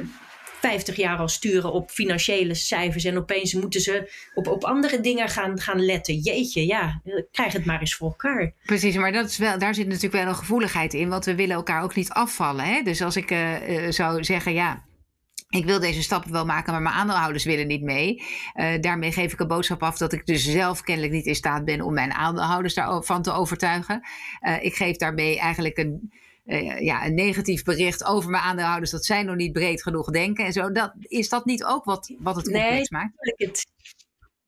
50 0.61 0.95
jaar 0.95 1.17
al 1.17 1.27
sturen 1.27 1.71
op 1.71 1.89
financiële 1.89 2.55
cijfers. 2.55 3.03
En 3.03 3.17
opeens 3.17 3.53
moeten 3.53 3.81
ze 3.81 4.11
op, 4.33 4.47
op 4.47 4.63
andere 4.63 4.99
dingen 4.99 5.29
gaan, 5.29 5.59
gaan 5.59 5.85
letten. 5.85 6.15
Jeetje, 6.15 6.65
ja, 6.65 7.01
krijg 7.31 7.53
het 7.53 7.65
maar 7.65 7.79
eens 7.79 7.95
voor 7.95 8.07
elkaar. 8.07 8.53
Precies, 8.65 8.95
maar 8.95 9.11
dat 9.11 9.29
is 9.29 9.37
wel, 9.37 9.59
daar 9.59 9.75
zit 9.75 9.87
natuurlijk 9.87 10.13
wel 10.13 10.27
een 10.27 10.35
gevoeligheid 10.35 10.93
in. 10.93 11.09
Want 11.09 11.25
we 11.25 11.35
willen 11.35 11.55
elkaar 11.55 11.83
ook 11.83 11.95
niet 11.95 12.09
afvallen. 12.09 12.65
Hè? 12.65 12.81
Dus 12.81 13.01
als 13.01 13.15
ik 13.15 13.31
uh, 13.31 13.89
zou 13.89 14.23
zeggen, 14.23 14.53
ja, 14.53 14.83
ik 15.49 15.65
wil 15.65 15.79
deze 15.79 16.01
stappen 16.01 16.31
wel 16.31 16.45
maken, 16.45 16.73
maar 16.73 16.81
mijn 16.81 16.95
aandeelhouders 16.95 17.43
willen 17.43 17.67
niet 17.67 17.81
mee. 17.81 18.23
Uh, 18.55 18.79
daarmee 18.81 19.11
geef 19.11 19.33
ik 19.33 19.39
een 19.39 19.47
boodschap 19.47 19.83
af 19.83 19.97
dat 19.97 20.13
ik 20.13 20.25
dus 20.25 20.43
zelf 20.43 20.81
kennelijk 20.81 21.13
niet 21.13 21.25
in 21.25 21.35
staat 21.35 21.65
ben 21.65 21.81
om 21.81 21.93
mijn 21.93 22.13
aandeelhouders 22.13 22.73
daarvan 22.73 23.21
te 23.21 23.31
overtuigen. 23.31 24.01
Ik 24.61 24.75
geef 24.75 24.95
daarmee 24.95 25.39
eigenlijk 25.39 25.77
een, 25.77 26.11
uh, 26.45 26.79
ja, 26.79 27.05
een 27.05 27.15
negatief 27.15 27.63
bericht 27.63 28.03
over 28.03 28.29
mijn 28.29 28.43
aandeelhouders 28.43 28.91
dat 28.91 29.05
zij 29.05 29.23
nog 29.23 29.35
niet 29.35 29.51
breed 29.51 29.81
genoeg 29.81 30.11
denken 30.11 30.45
en 30.45 30.53
zo. 30.53 30.71
Dat, 30.71 30.93
is 30.99 31.29
dat 31.29 31.45
niet 31.45 31.63
ook 31.63 31.83
wat, 31.83 32.13
wat 32.19 32.35
het 32.35 32.43
complex 32.43 32.89
nee, 32.89 33.01
maakt? 33.01 33.13
Het, 33.17 33.65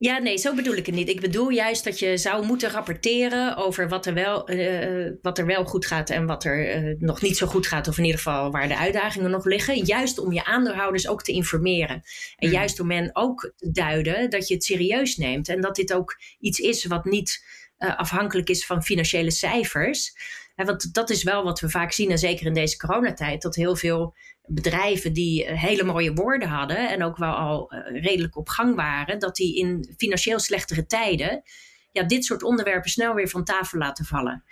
ja, 0.04 0.18
nee, 0.18 0.38
zo 0.38 0.56
bedoel 0.56 0.76
ik 0.76 0.86
het 0.86 0.96
niet. 0.96 1.10
Ik 1.10 1.22
bedoel 1.22 1.50
juist 1.50 1.84
dat 1.84 2.00
je 2.00 2.18
zou 2.18 2.46
moeten 2.46 2.70
rapporteren 2.70 3.58
over 3.58 3.90
wat 3.90 4.06
er 4.06 4.14
wel, 4.14 4.52
uh, 4.52 5.12
wat 5.22 5.38
er 5.38 5.46
wel 5.46 5.66
goed 5.66 5.86
gaat 5.86 6.10
en 6.10 6.26
wat 6.26 6.44
er 6.44 6.84
uh, 6.84 6.96
nog 7.00 7.22
niet 7.22 7.38
zo 7.38 7.48
goed 7.48 7.68
gaat. 7.68 7.88
Of 7.88 7.98
in 7.98 8.04
ieder 8.04 8.20
geval 8.20 8.52
waar 8.52 8.68
de 8.68 8.78
uitdagingen 8.78 9.32
nog 9.32 9.46
liggen. 9.46 9.86
Juist 9.86 10.20
om 10.20 10.34
je 10.34 10.46
aandeelhouders 10.46 11.08
ook 11.08 11.24
te 11.24 11.32
informeren. 11.32 12.02
En 12.36 12.48
mm. 12.48 12.54
juist 12.54 12.80
om 12.80 12.92
hen 12.92 13.10
ook 13.14 13.54
te 13.56 13.72
duiden 13.72 14.30
dat 14.30 14.48
je 14.48 14.54
het 14.54 14.64
serieus 14.64 15.18
neemt. 15.18 15.50
En 15.50 15.62
dat 15.62 15.76
dit 15.76 15.94
ook 15.94 16.18
iets 16.40 16.60
is 16.60 16.86
wat 16.86 17.06
niet 17.06 17.46
afhankelijk 17.78 18.50
is 18.50 18.66
van 18.66 18.84
financiële 18.84 19.32
cijfers 19.32 20.14
want 20.56 20.94
dat 20.94 21.10
is 21.10 21.24
wel 21.24 21.44
wat 21.44 21.60
we 21.60 21.70
vaak 21.70 21.92
zien, 21.92 22.12
en 22.12 22.18
zeker 22.18 22.46
in 22.46 22.54
deze 22.54 22.78
coronatijd, 22.78 23.42
dat 23.42 23.56
heel 23.56 23.76
veel 23.76 24.16
bedrijven 24.46 25.14
die 25.14 25.46
eh, 25.46 25.62
hele 25.62 25.84
mooie 25.84 26.14
woorden 26.14 26.48
hadden 26.48 26.90
en 26.90 27.04
ook 27.04 27.18
wel 27.18 27.34
al 27.34 27.72
eh, 27.72 28.02
redelijk 28.02 28.38
op 28.38 28.50
gang 28.50 28.76
waren, 28.76 29.20
dat 29.20 29.36
die 29.36 29.58
in 29.58 29.94
financieel 29.98 30.40
slechtere 30.40 30.86
tijden 30.86 31.44
ja, 31.92 32.04
dit 32.04 32.26
soort 32.26 32.44
onderwerpen 32.44 32.90
snel 32.90 33.14
weer 33.14 33.30
van 33.30 33.44
tafel 33.44 33.78
laten 33.78 34.06
vallen. 34.06 34.44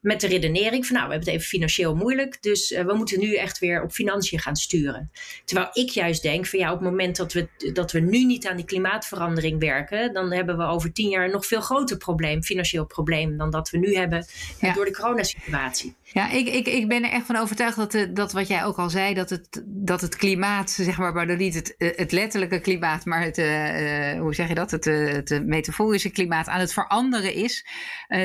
Met 0.00 0.20
de 0.20 0.26
redenering 0.26 0.86
van 0.86 0.96
nou, 0.96 1.08
we 1.08 1.12
hebben 1.12 1.32
het 1.32 1.40
even 1.40 1.50
financieel 1.50 1.94
moeilijk, 1.94 2.42
dus 2.42 2.70
we 2.70 2.94
moeten 2.94 3.20
nu 3.20 3.34
echt 3.36 3.58
weer 3.58 3.82
op 3.82 3.92
financiën 3.92 4.38
gaan 4.38 4.56
sturen. 4.56 5.10
Terwijl 5.44 5.68
ik 5.72 5.88
juist 5.88 6.22
denk 6.22 6.46
van 6.46 6.58
ja, 6.58 6.72
op 6.72 6.80
het 6.80 6.88
moment 6.88 7.16
dat 7.16 7.32
we, 7.32 7.48
dat 7.72 7.92
we 7.92 8.00
nu 8.00 8.24
niet 8.24 8.46
aan 8.46 8.56
die 8.56 8.64
klimaatverandering 8.64 9.60
werken, 9.60 10.12
dan 10.12 10.32
hebben 10.32 10.56
we 10.56 10.64
over 10.64 10.92
tien 10.92 11.08
jaar 11.08 11.24
een 11.24 11.30
nog 11.30 11.46
veel 11.46 11.60
groter 11.60 11.96
probleem, 11.96 12.42
financieel 12.42 12.86
probleem, 12.86 13.36
dan 13.36 13.50
dat 13.50 13.70
we 13.70 13.78
nu 13.78 13.94
hebben 13.94 14.26
door 14.74 14.84
de 14.84 14.92
coronasituatie. 14.92 15.96
Ja, 16.12 16.30
ik, 16.30 16.48
ik, 16.48 16.66
ik 16.66 16.88
ben 16.88 17.04
er 17.04 17.10
echt 17.10 17.26
van 17.26 17.36
overtuigd 17.36 17.76
dat, 17.76 17.92
de, 17.92 18.12
dat 18.12 18.32
wat 18.32 18.48
jij 18.48 18.64
ook 18.64 18.78
al 18.78 18.90
zei, 18.90 19.14
dat 19.14 19.30
het, 19.30 19.64
dat 19.66 20.00
het 20.00 20.16
klimaat, 20.16 20.70
zeg 20.70 20.98
maar, 20.98 21.12
maar 21.12 21.36
niet 21.36 21.54
het, 21.54 21.74
het 21.78 22.12
letterlijke 22.12 22.60
klimaat, 22.60 23.04
maar 23.04 23.22
het, 23.22 23.38
uh, 23.38 24.20
hoe 24.20 24.34
zeg 24.34 24.48
je 24.48 24.54
dat, 24.54 24.70
het, 24.70 24.84
het 24.84 25.46
metaforische 25.46 26.10
klimaat 26.10 26.48
aan 26.48 26.60
het 26.60 26.72
veranderen 26.72 27.34
is. 27.34 27.66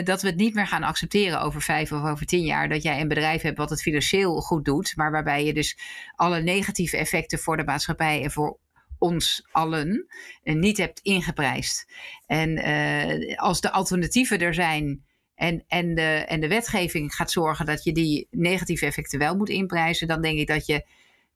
Dat 0.04 0.22
we 0.22 0.28
het 0.28 0.38
niet 0.38 0.54
meer 0.54 0.68
gaan 0.68 0.84
accepteren 0.84 1.42
over 1.42 1.62
vijf 1.62 1.92
of 1.92 2.04
over 2.04 2.26
tien 2.26 2.46
jaar. 2.46 2.70
Dat 2.70 2.84
jij 2.84 3.02
een 3.02 3.08
bedrijf 3.08 3.42
hebt 3.42 3.58
wat 3.58 3.70
het 3.70 3.82
financieel 3.82 4.42
goed 4.42 4.66
doet, 4.66 4.96
maar 4.96 5.12
waarbij 5.12 5.46
je 5.46 5.54
dus 5.54 5.78
alle 6.16 6.42
negatieve 6.42 6.98
effecten 6.98 7.40
voor 7.40 7.58
de 7.58 7.64
maatschappij 7.64 8.24
en 8.24 8.32
voor 8.32 8.60
ons 8.98 9.48
allen 9.52 10.08
niet 10.44 10.78
hebt 10.78 11.00
ingeprijsd. 11.00 11.92
En 12.26 12.58
als 13.38 13.62
de 13.62 13.72
alternatieven 13.72 14.40
er 14.40 14.54
zijn 14.54 15.04
en, 15.36 15.64
en, 15.68 15.96
de, 15.96 16.26
en 16.28 16.40
de 16.40 16.48
wetgeving 16.48 17.14
gaat 17.14 17.32
zorgen 17.32 17.66
dat 17.66 17.84
je 17.84 17.92
die 17.92 18.28
negatieve 18.32 18.86
effecten 18.86 19.20
wel 19.20 19.36
moet 19.36 19.50
inprijzen, 19.50 20.08
dan 20.08 20.22
denk 20.22 20.40
ik 20.40 20.48
dat, 20.48 20.66
je, 20.66 20.86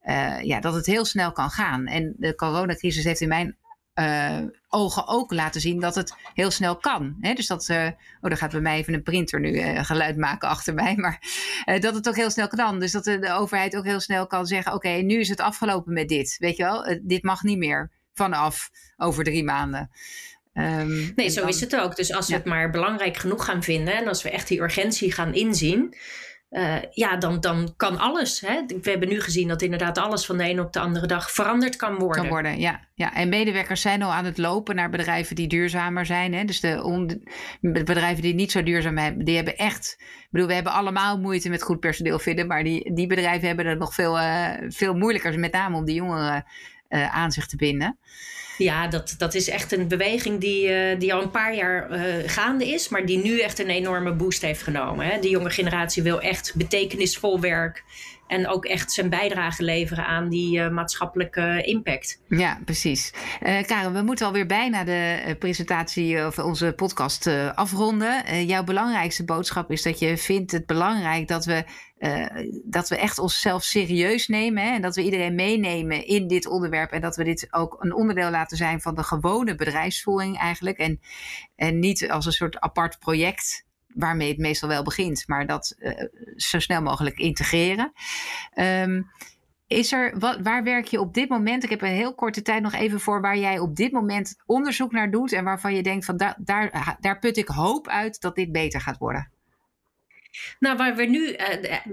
uh, 0.04 0.42
ja, 0.42 0.60
dat 0.60 0.74
het 0.74 0.86
heel 0.86 1.06
snel 1.06 1.32
kan 1.32 1.50
gaan. 1.50 1.88
En 1.88 2.16
de 2.18 2.36
coronacrisis 2.36 3.04
heeft 3.04 3.22
in 3.22 3.28
mijn 3.28 3.58
uh, 3.96 4.40
ogen 4.68 5.08
ook 5.08 5.32
laten 5.32 5.62
zien 5.62 5.80
dat 5.80 5.96
het 5.96 6.16
heel 6.34 6.52
snel 6.52 6.78
kan. 6.78 7.18
Hè? 7.20 7.34
Dus 7.34 7.48
dat, 7.48 7.68
uh, 7.70 7.86
oh, 8.22 8.30
dan 8.30 8.38
gaat 8.38 8.52
bij 8.52 8.62
mij 8.62 8.78
even 8.78 8.94
een 8.94 9.04
printer 9.04 9.40
nu 9.40 9.84
geluid 9.84 10.18
maken 10.18 10.50
achter 10.50 10.74
mij, 10.74 10.96
maar 10.96 11.20
dat 11.80 11.96
het 11.96 12.08
ook 12.08 12.16
heel 12.16 12.30
snel 12.30 12.48
kan. 12.48 12.80
Dus 12.80 12.92
dat 12.92 13.04
de 13.04 13.32
overheid 13.32 13.76
ook 13.76 13.86
heel 13.86 14.00
snel 14.00 14.28
kan 14.28 14.46
zeggen: 14.46 14.74
Oké, 14.74 14.90
nu 14.90 15.20
is 15.20 15.30
het 15.30 15.40
afgelopen 15.40 15.94
met 15.94 16.08
dit. 16.08 16.36
Weet 16.38 16.58
je 16.58 16.64
wel, 16.64 17.00
dit 17.02 17.24
mag 17.24 17.44
niet 17.44 17.58
meer 17.58 17.92
vanaf 18.14 18.70
over 18.98 19.24
drie 19.24 19.44
maanden. 19.44 19.90
Um, 20.60 21.12
nee, 21.16 21.30
zo 21.30 21.46
is 21.46 21.62
het 21.62 21.76
ook. 21.76 21.96
Dus 21.96 22.14
als 22.14 22.28
we 22.28 22.34
het 22.34 22.46
maar 22.46 22.70
belangrijk 22.70 23.18
genoeg 23.18 23.46
gaan 23.46 23.64
vinden 23.64 23.94
en 23.96 24.08
als 24.08 24.24
we 24.24 24.30
echt 24.30 24.48
die 24.48 24.62
urgentie 24.62 25.12
gaan 25.12 25.34
inzien, 25.34 25.96
uh, 26.52 26.76
ja, 26.92 27.18
dan, 27.18 27.40
dan 27.40 27.74
kan 27.78 27.98
alles. 27.98 28.42
Hè? 28.42 28.66
We 28.82 28.90
hebben 28.90 29.10
nu 29.10 29.22
gezien 29.22 29.48
dat 29.48 29.62
inderdaad 29.62 29.98
alles 29.98 30.26
van 30.26 30.38
de 30.38 30.44
ene 30.44 30.62
op 30.62 30.74
de 30.74 30.80
andere 30.80 31.08
dag 31.08 31.32
veranderd 31.32 31.76
kan 31.76 31.96
worden. 31.96 32.22
Kan 32.22 32.28
worden, 32.28 32.60
ja. 32.60 32.80
ja. 32.94 33.14
En 33.14 33.30
medewerkers 33.30 33.82
zijn 33.82 34.02
al 34.02 34.14
aan 34.14 34.26
het 34.26 34.38
lopen 34.38 34.76
naar 34.76 34.90
bedrijven 34.90 35.36
die 35.36 35.48
duurzamer 35.48 36.06
zijn. 36.06 36.34
Hè? 36.34 36.46
Dus 36.46 36.60
de, 36.60 37.20
bedrijven 37.62 38.22
die 38.22 38.34
niet 38.34 38.52
zo 38.52 38.64
duurzaam 38.64 38.98
hebben, 38.98 39.26
die 39.26 39.36
hebben 39.36 39.58
echt. 39.58 39.96
Ik 40.00 40.28
bedoel, 40.30 40.48
we 40.48 40.54
hebben 40.54 40.74
allemaal 40.74 41.20
moeite 41.20 41.50
met 41.50 41.64
goed 41.64 41.80
personeel 41.80 42.20
vinden, 42.20 42.48
maar 42.48 42.64
die, 42.64 42.94
die 42.94 43.08
bedrijven 43.08 43.48
hebben 43.48 43.68
het 43.68 43.80
nog 43.80 43.94
veel, 43.94 44.20
uh, 44.20 44.50
veel 44.68 44.94
moeilijker, 44.94 45.40
met 45.40 45.52
name 45.52 45.76
om 45.76 45.86
die 45.86 45.96
jongeren 45.96 46.46
uh, 46.90 47.16
aan 47.16 47.32
zich 47.32 47.48
te 47.48 47.56
binden. 47.56 47.98
Ja, 48.60 48.88
dat, 48.88 49.16
dat 49.18 49.34
is 49.34 49.50
echt 49.50 49.72
een 49.72 49.88
beweging 49.88 50.40
die, 50.40 50.70
uh, 50.70 51.00
die 51.00 51.14
al 51.14 51.22
een 51.22 51.32
paar 51.32 51.56
jaar 51.56 51.92
uh, 51.92 52.14
gaande 52.26 52.68
is, 52.68 52.90
maar 52.90 53.06
die 53.06 53.18
nu 53.18 53.40
echt 53.40 53.60
een 53.60 53.70
enorme 53.70 54.14
boost 54.14 54.42
heeft 54.42 54.62
genomen. 54.62 55.06
Hè? 55.06 55.20
De 55.20 55.30
jonge 55.30 55.50
generatie 55.50 56.04
wil 56.04 56.22
echt 56.22 56.56
betekenisvol 56.56 57.40
werk 57.40 57.84
en 58.28 58.48
ook 58.48 58.66
echt 58.66 58.92
zijn 58.92 59.10
bijdrage 59.10 59.64
leveren 59.64 60.06
aan 60.06 60.30
die 60.30 60.60
uh, 60.60 60.70
maatschappelijke 60.70 61.62
impact. 61.64 62.22
Ja, 62.28 62.60
precies. 62.66 63.14
Uh, 63.42 63.64
Karen, 63.64 63.94
we 63.94 64.02
moeten 64.02 64.26
alweer 64.26 64.46
bijna 64.46 64.84
de 64.84 65.36
presentatie 65.40 66.26
of 66.26 66.38
onze 66.38 66.74
podcast 66.76 67.30
afronden. 67.56 68.46
jouw 68.46 68.64
belangrijkste 68.64 69.26
boodschap 69.26 69.72
is 69.72 69.82
dat 69.82 70.00
je 70.00 70.18
vindt 70.18 70.52
het 70.52 70.66
belangrijk 70.66 71.28
dat 71.28 71.46
we, 71.46 71.64
dat 72.64 72.90
we 72.90 72.98
echt 72.98 73.20
onszelf 73.20 73.64
serieus 73.64 74.28
nemen. 74.28 74.64
Hè? 74.64 74.70
En 74.70 74.82
dat 74.82 74.96
we 74.96 75.04
iedereen 75.04 75.36
meenemen 75.36 76.06
in 76.06 76.28
dit 76.28 76.48
onderwerp. 76.48 76.92
En 76.92 77.02
dat 77.02 77.16
we 77.16 77.24
dit 77.24 77.48
ook 77.52 77.76
een 77.80 77.94
onderdeel 77.94 78.30
laten 78.30 78.58
zijn 78.58 78.82
van 78.82 78.96
de 78.96 79.04
gewone 79.04 79.56
bedrijfsvoering 79.56 80.38
eigenlijk. 80.38 80.78
En, 80.78 81.00
en 81.56 81.80
niet 81.80 82.10
als 82.10 82.26
een 82.26 82.32
soort 82.32 82.60
apart 82.60 83.00
project 83.00 83.68
waarmee 83.94 84.30
het 84.30 84.38
meestal 84.38 84.70
wel 84.70 84.84
begint, 84.84 85.28
maar 85.28 85.48
dat 85.48 85.76
uh, 85.80 85.92
zo 86.36 86.60
snel 86.60 86.82
mogelijk 86.82 87.18
integreren. 87.18 87.92
Um, 88.56 89.12
is 89.68 89.92
er, 89.92 90.20
wat, 90.20 90.40
waar 90.42 90.64
werk 90.64 90.86
je 90.86 91.00
op 91.00 91.14
dit 91.14 91.30
moment? 91.30 91.64
Ik 91.64 91.70
heb 91.70 91.82
een 91.82 91.88
heel 91.88 92.16
korte 92.16 92.42
tijd 92.42 92.62
nog 92.62 92.74
even 92.74 93.00
voor 93.00 93.22
waar 93.22 93.38
jij 93.38 93.60
op 93.60 93.76
dit 93.76 93.92
moment 93.92 94.36
onderzoek 94.46 94.92
naar 94.92 95.12
doet 95.12 95.34
en 95.34 95.44
waarvan 95.44 95.76
je 95.76 95.84
denkt 95.84 96.06
van 96.06 96.18
da, 96.18 96.38
daar, 96.40 96.98
daar 97.00 97.20
put 97.20 97.38
ik 97.38 97.48
hoop 97.48 97.88
uit 97.88 98.22
dat 98.22 98.36
dit 98.36 98.52
beter 98.52 98.82
gaat 98.82 98.98
worden. 98.98 99.32
Nou, 100.60 100.78
waar 100.78 100.96
we 100.96 101.06
nu 101.06 101.28
uh, 101.28 101.38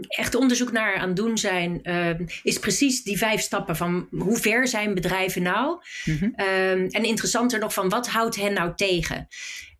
echt 0.06 0.34
onderzoek 0.34 0.72
naar 0.72 0.96
aan 0.96 1.14
doen 1.14 1.38
zijn, 1.38 1.80
uh, 1.82 2.28
is 2.42 2.58
precies 2.58 3.02
die 3.02 3.18
vijf 3.18 3.40
stappen 3.40 3.76
van 3.76 4.08
hoe 4.10 4.36
ver 4.36 4.68
zijn 4.68 4.94
bedrijven 4.94 5.42
nou? 5.42 5.78
Mm 6.04 6.18
-hmm. 6.18 6.34
en 6.90 7.04
interessanter 7.04 7.58
nog 7.58 7.72
van 7.72 7.88
wat 7.88 8.08
houdt 8.08 8.36
hen 8.36 8.52
nou 8.52 8.74
tegen? 8.74 9.28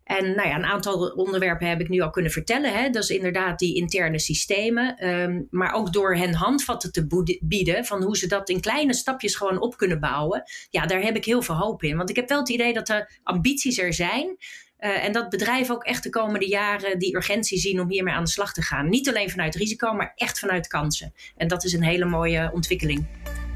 En 0.07 0.35
nou 0.35 0.47
ja, 0.47 0.55
een 0.55 0.65
aantal 0.65 1.07
onderwerpen 1.07 1.67
heb 1.67 1.81
ik 1.81 1.89
nu 1.89 1.99
al 1.99 2.09
kunnen 2.09 2.31
vertellen. 2.31 2.73
Hè. 2.73 2.89
Dat 2.89 3.03
is 3.03 3.09
inderdaad 3.09 3.59
die 3.59 3.75
interne 3.75 4.19
systemen. 4.19 5.07
Um, 5.07 5.47
maar 5.49 5.73
ook 5.73 5.93
door 5.93 6.15
hen 6.15 6.33
handvatten 6.33 6.91
te 6.91 7.37
bieden 7.41 7.85
van 7.85 8.03
hoe 8.03 8.17
ze 8.17 8.27
dat 8.27 8.49
in 8.49 8.61
kleine 8.61 8.93
stapjes 8.93 9.35
gewoon 9.35 9.61
op 9.61 9.77
kunnen 9.77 9.99
bouwen. 9.99 10.43
Ja, 10.69 10.85
daar 10.85 11.01
heb 11.01 11.15
ik 11.15 11.25
heel 11.25 11.41
veel 11.41 11.55
hoop 11.55 11.83
in. 11.83 11.97
Want 11.97 12.09
ik 12.09 12.15
heb 12.15 12.29
wel 12.29 12.39
het 12.39 12.49
idee 12.49 12.73
dat 12.73 12.87
de 12.87 13.11
ambities 13.23 13.77
er 13.77 13.93
zijn. 13.93 14.37
Uh, 14.79 15.03
en 15.03 15.11
dat 15.11 15.29
bedrijven 15.29 15.75
ook 15.75 15.83
echt 15.83 16.03
de 16.03 16.09
komende 16.09 16.47
jaren 16.47 16.99
die 16.99 17.15
urgentie 17.15 17.59
zien 17.59 17.79
om 17.79 17.89
hiermee 17.89 18.13
aan 18.13 18.23
de 18.23 18.29
slag 18.29 18.53
te 18.53 18.61
gaan. 18.61 18.89
Niet 18.89 19.09
alleen 19.09 19.29
vanuit 19.29 19.55
risico, 19.55 19.93
maar 19.93 20.13
echt 20.15 20.39
vanuit 20.39 20.67
kansen. 20.67 21.13
En 21.37 21.47
dat 21.47 21.63
is 21.63 21.73
een 21.73 21.83
hele 21.83 22.05
mooie 22.05 22.51
ontwikkeling. 22.53 23.05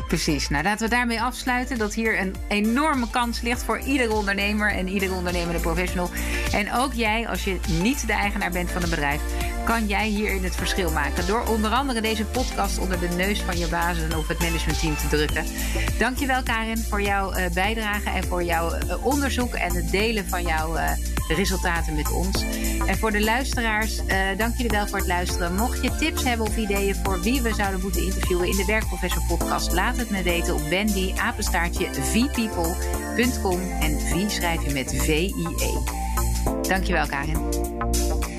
Precies. 0.08 0.50
Nou, 0.50 0.64
laten 0.64 0.90
we 0.90 0.96
daarmee 0.96 1.22
afsluiten 1.22 1.78
dat 1.78 1.94
hier 1.94 2.20
een 2.20 2.36
enorme 2.48 3.10
kans 3.10 3.42
ligt 3.42 3.64
voor 3.64 3.80
iedere 3.80 4.14
ondernemer 4.14 4.72
en 4.72 4.88
iedere 4.88 5.14
ondernemende 5.14 5.60
professional. 5.60 6.10
En 6.54 6.74
ook 6.74 6.94
jij, 6.94 7.28
als 7.28 7.44
je 7.44 7.60
niet 7.82 8.08
de 8.08 8.14
eigenaar 8.14 8.52
bent 8.52 8.72
van 8.72 8.84
een 8.84 8.90
bedrijf, 8.90 9.22
kan 9.64 9.88
jij 9.88 10.08
hierin 10.08 10.44
het 10.44 10.56
verschil 10.56 10.92
maken. 10.92 11.28
Door 11.28 11.48
onder 11.48 11.72
andere 11.72 12.02
deze 12.02 12.26
podcast 12.26 12.78
onder 12.78 13.00
de 13.00 13.08
neus 13.08 13.42
van 13.42 13.58
je 13.58 13.68
baas 13.68 13.98
of 14.18 14.28
het 14.28 14.40
managementteam 14.40 14.96
te 14.96 15.08
drukken. 15.08 15.46
Dankjewel 15.98 16.44
Karin 16.44 16.78
voor 16.78 17.02
jouw 17.02 17.36
uh, 17.36 17.46
bijdrage 17.54 18.10
en 18.10 18.24
voor 18.24 18.44
jouw 18.44 18.76
uh, 18.76 19.06
onderzoek 19.06 19.54
en 19.54 19.76
het 19.76 19.92
delen 19.92 20.28
van 20.28 20.42
jouw 20.44 20.76
uh, 20.76 20.92
resultaten 21.28 21.96
met 21.96 22.12
ons. 22.12 22.44
En 22.86 22.98
voor 22.98 23.12
de 23.12 23.24
luisteraars, 23.24 24.00
dank 24.38 24.56
jullie 24.56 24.72
wel 24.72 24.88
voor 24.88 24.98
het 24.98 25.08
luisteren. 25.08 25.56
Mocht 25.56 25.84
je 25.84 25.96
tips 25.96 26.24
hebben 26.24 26.48
of 26.48 26.58
ideeën 26.58 26.96
voor 27.04 27.22
wie 27.22 27.42
we 27.42 27.54
zouden 27.54 27.82
moeten 27.82 28.04
interviewen 28.04 28.48
in 28.48 28.56
de 28.56 28.66
Werkprofessor 28.66 29.24
podcast, 29.28 29.72
laat 29.72 29.98
het 29.98 30.10
me 30.10 30.24
weten 30.24 30.54
op 30.54 30.62
wendy 30.62 31.14
en 31.16 31.34
V 34.00 34.30
schrijf 34.32 34.66
je 34.66 34.74
met 34.74 34.94
V-I-E. 34.98 36.00
Dankjewel 36.68 37.08
Karin. 37.08 38.31